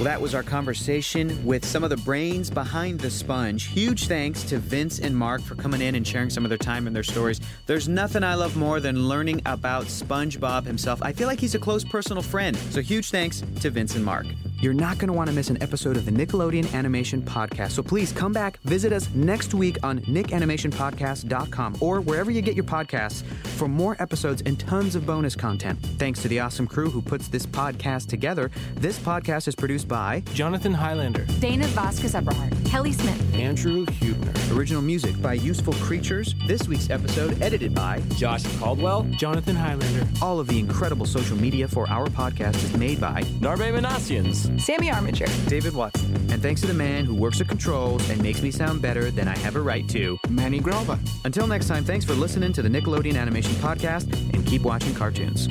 Well, 0.00 0.06
that 0.06 0.22
was 0.22 0.34
our 0.34 0.42
conversation 0.42 1.44
with 1.44 1.62
some 1.62 1.84
of 1.84 1.90
the 1.90 1.98
brains 1.98 2.48
behind 2.48 3.00
the 3.00 3.10
sponge. 3.10 3.66
Huge 3.66 4.06
thanks 4.06 4.42
to 4.44 4.56
Vince 4.56 4.98
and 4.98 5.14
Marc 5.14 5.42
for 5.42 5.56
coming 5.56 5.82
in 5.82 5.94
and 5.94 6.06
sharing 6.06 6.30
some 6.30 6.42
of 6.42 6.48
their 6.48 6.56
time 6.56 6.86
and 6.86 6.96
their 6.96 7.02
stories. 7.02 7.38
There's 7.66 7.86
nothing 7.86 8.24
I 8.24 8.34
love 8.34 8.56
more 8.56 8.80
than 8.80 9.08
learning 9.08 9.42
about 9.44 9.84
SpongeBob 9.84 10.64
himself. 10.64 11.02
I 11.02 11.12
feel 11.12 11.28
like 11.28 11.38
he's 11.38 11.54
a 11.54 11.58
close 11.58 11.84
personal 11.84 12.22
friend. 12.22 12.56
So 12.56 12.80
huge 12.80 13.10
thanks 13.10 13.42
to 13.60 13.68
Vince 13.68 13.94
and 13.94 14.02
Marc. 14.02 14.24
You're 14.62 14.72
not 14.72 14.96
going 14.96 15.08
to 15.08 15.12
want 15.12 15.28
to 15.28 15.34
miss 15.34 15.50
an 15.50 15.62
episode 15.62 15.98
of 15.98 16.06
the 16.06 16.10
Nickelodeon 16.10 16.72
Animation 16.74 17.20
Podcast. 17.20 17.72
So 17.72 17.82
please 17.82 18.10
come 18.10 18.32
back, 18.32 18.58
visit 18.60 18.94
us 18.94 19.08
next 19.14 19.52
week 19.52 19.76
on 19.82 20.00
nickanimationpodcast.com 20.00 21.76
or 21.80 22.00
wherever 22.00 22.30
you 22.30 22.40
get 22.40 22.54
your 22.54 22.64
podcasts 22.64 23.22
for 23.22 23.68
more 23.68 23.96
episodes 24.00 24.42
and 24.46 24.58
tons 24.58 24.94
of 24.94 25.04
bonus 25.04 25.34
content. 25.34 25.78
Thanks 25.98 26.22
to 26.22 26.28
the 26.28 26.40
awesome 26.40 26.66
crew 26.66 26.88
who 26.88 27.02
puts 27.02 27.28
this 27.28 27.44
podcast 27.44 28.08
together. 28.08 28.50
This 28.76 28.98
podcast 28.98 29.46
is 29.48 29.54
produced 29.54 29.89
by 29.90 30.22
Jonathan 30.32 30.72
Highlander. 30.72 31.26
Dana 31.40 31.66
Vasquez 31.66 32.14
Eberhardt. 32.14 32.54
Kelly 32.64 32.92
Smith. 32.92 33.34
Andrew 33.34 33.84
Hubner. 33.84 34.56
Original 34.56 34.80
music 34.80 35.20
by 35.20 35.34
Useful 35.34 35.72
Creatures. 35.74 36.36
This 36.46 36.68
week's 36.68 36.88
episode 36.88 37.42
edited 37.42 37.74
by 37.74 38.00
Josh 38.16 38.44
Caldwell. 38.58 39.02
Jonathan 39.18 39.56
Highlander. 39.56 40.06
All 40.22 40.38
of 40.38 40.46
the 40.46 40.60
incredible 40.60 41.04
social 41.04 41.36
media 41.36 41.66
for 41.66 41.90
our 41.90 42.06
podcast 42.06 42.54
is 42.62 42.74
made 42.76 43.00
by 43.00 43.22
Narbe 43.40 43.78
Manassians. 43.78 44.60
Sammy 44.60 44.90
Armiger. 44.90 45.26
David 45.48 45.74
Watson. 45.74 46.14
And 46.30 46.40
thanks 46.40 46.60
to 46.60 46.68
the 46.68 46.74
man 46.74 47.04
who 47.04 47.14
works 47.16 47.38
the 47.38 47.44
controls 47.44 48.08
and 48.08 48.22
makes 48.22 48.40
me 48.40 48.52
sound 48.52 48.80
better 48.80 49.10
than 49.10 49.26
I 49.26 49.36
have 49.38 49.56
a 49.56 49.60
right 49.60 49.88
to, 49.88 50.16
Manny 50.28 50.60
Grover. 50.60 50.98
Until 51.24 51.48
next 51.48 51.66
time, 51.66 51.84
thanks 51.84 52.04
for 52.04 52.14
listening 52.14 52.52
to 52.52 52.62
the 52.62 52.68
Nickelodeon 52.68 53.16
Animation 53.16 53.52
Podcast 53.54 54.12
and 54.32 54.46
keep 54.46 54.62
watching 54.62 54.94
cartoons. 54.94 55.48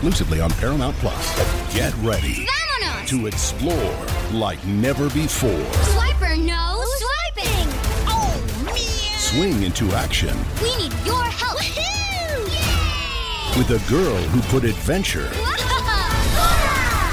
Exclusively 0.00 0.40
on 0.40 0.50
Paramount 0.52 0.96
Plus. 0.96 1.74
Get 1.74 1.92
ready 1.98 2.46
Vámonos! 2.46 3.06
to 3.08 3.26
explore 3.26 4.06
like 4.32 4.64
never 4.64 5.10
before. 5.10 5.50
Swiper, 5.92 6.42
no 6.42 6.82
swiping! 6.96 7.68
Oh, 8.08 8.62
man! 8.64 9.18
Swing 9.18 9.62
into 9.62 9.92
action 9.92 10.34
We 10.62 10.74
need 10.78 10.94
your 11.04 11.22
help! 11.22 11.58
with 13.58 13.72
a 13.72 13.90
girl 13.90 14.16
who 14.16 14.40
put 14.42 14.64
adventure 14.64 15.28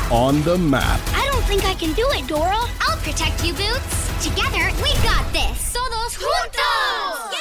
on 0.09 0.41
the 0.43 0.57
map. 0.57 1.01
I 1.13 1.27
don't 1.29 1.43
think 1.43 1.65
I 1.65 1.73
can 1.73 1.91
do 1.91 2.07
it, 2.11 2.25
Dora. 2.25 2.55
I'll 2.79 2.97
protect 2.99 3.43
you, 3.43 3.51
Boots. 3.51 4.23
Together, 4.23 4.71
we 4.81 4.93
got 5.03 5.25
this. 5.33 5.73
Todos 5.73 6.15
juntos! 6.15 7.33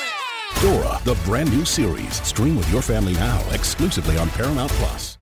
Dora, 0.60 1.00
the 1.04 1.14
brand 1.24 1.52
new 1.52 1.64
series. 1.64 2.20
Stream 2.26 2.56
with 2.56 2.68
your 2.72 2.82
family 2.82 3.12
now, 3.14 3.40
exclusively 3.52 4.18
on 4.18 4.28
Paramount 4.30 4.72
Plus. 4.72 5.14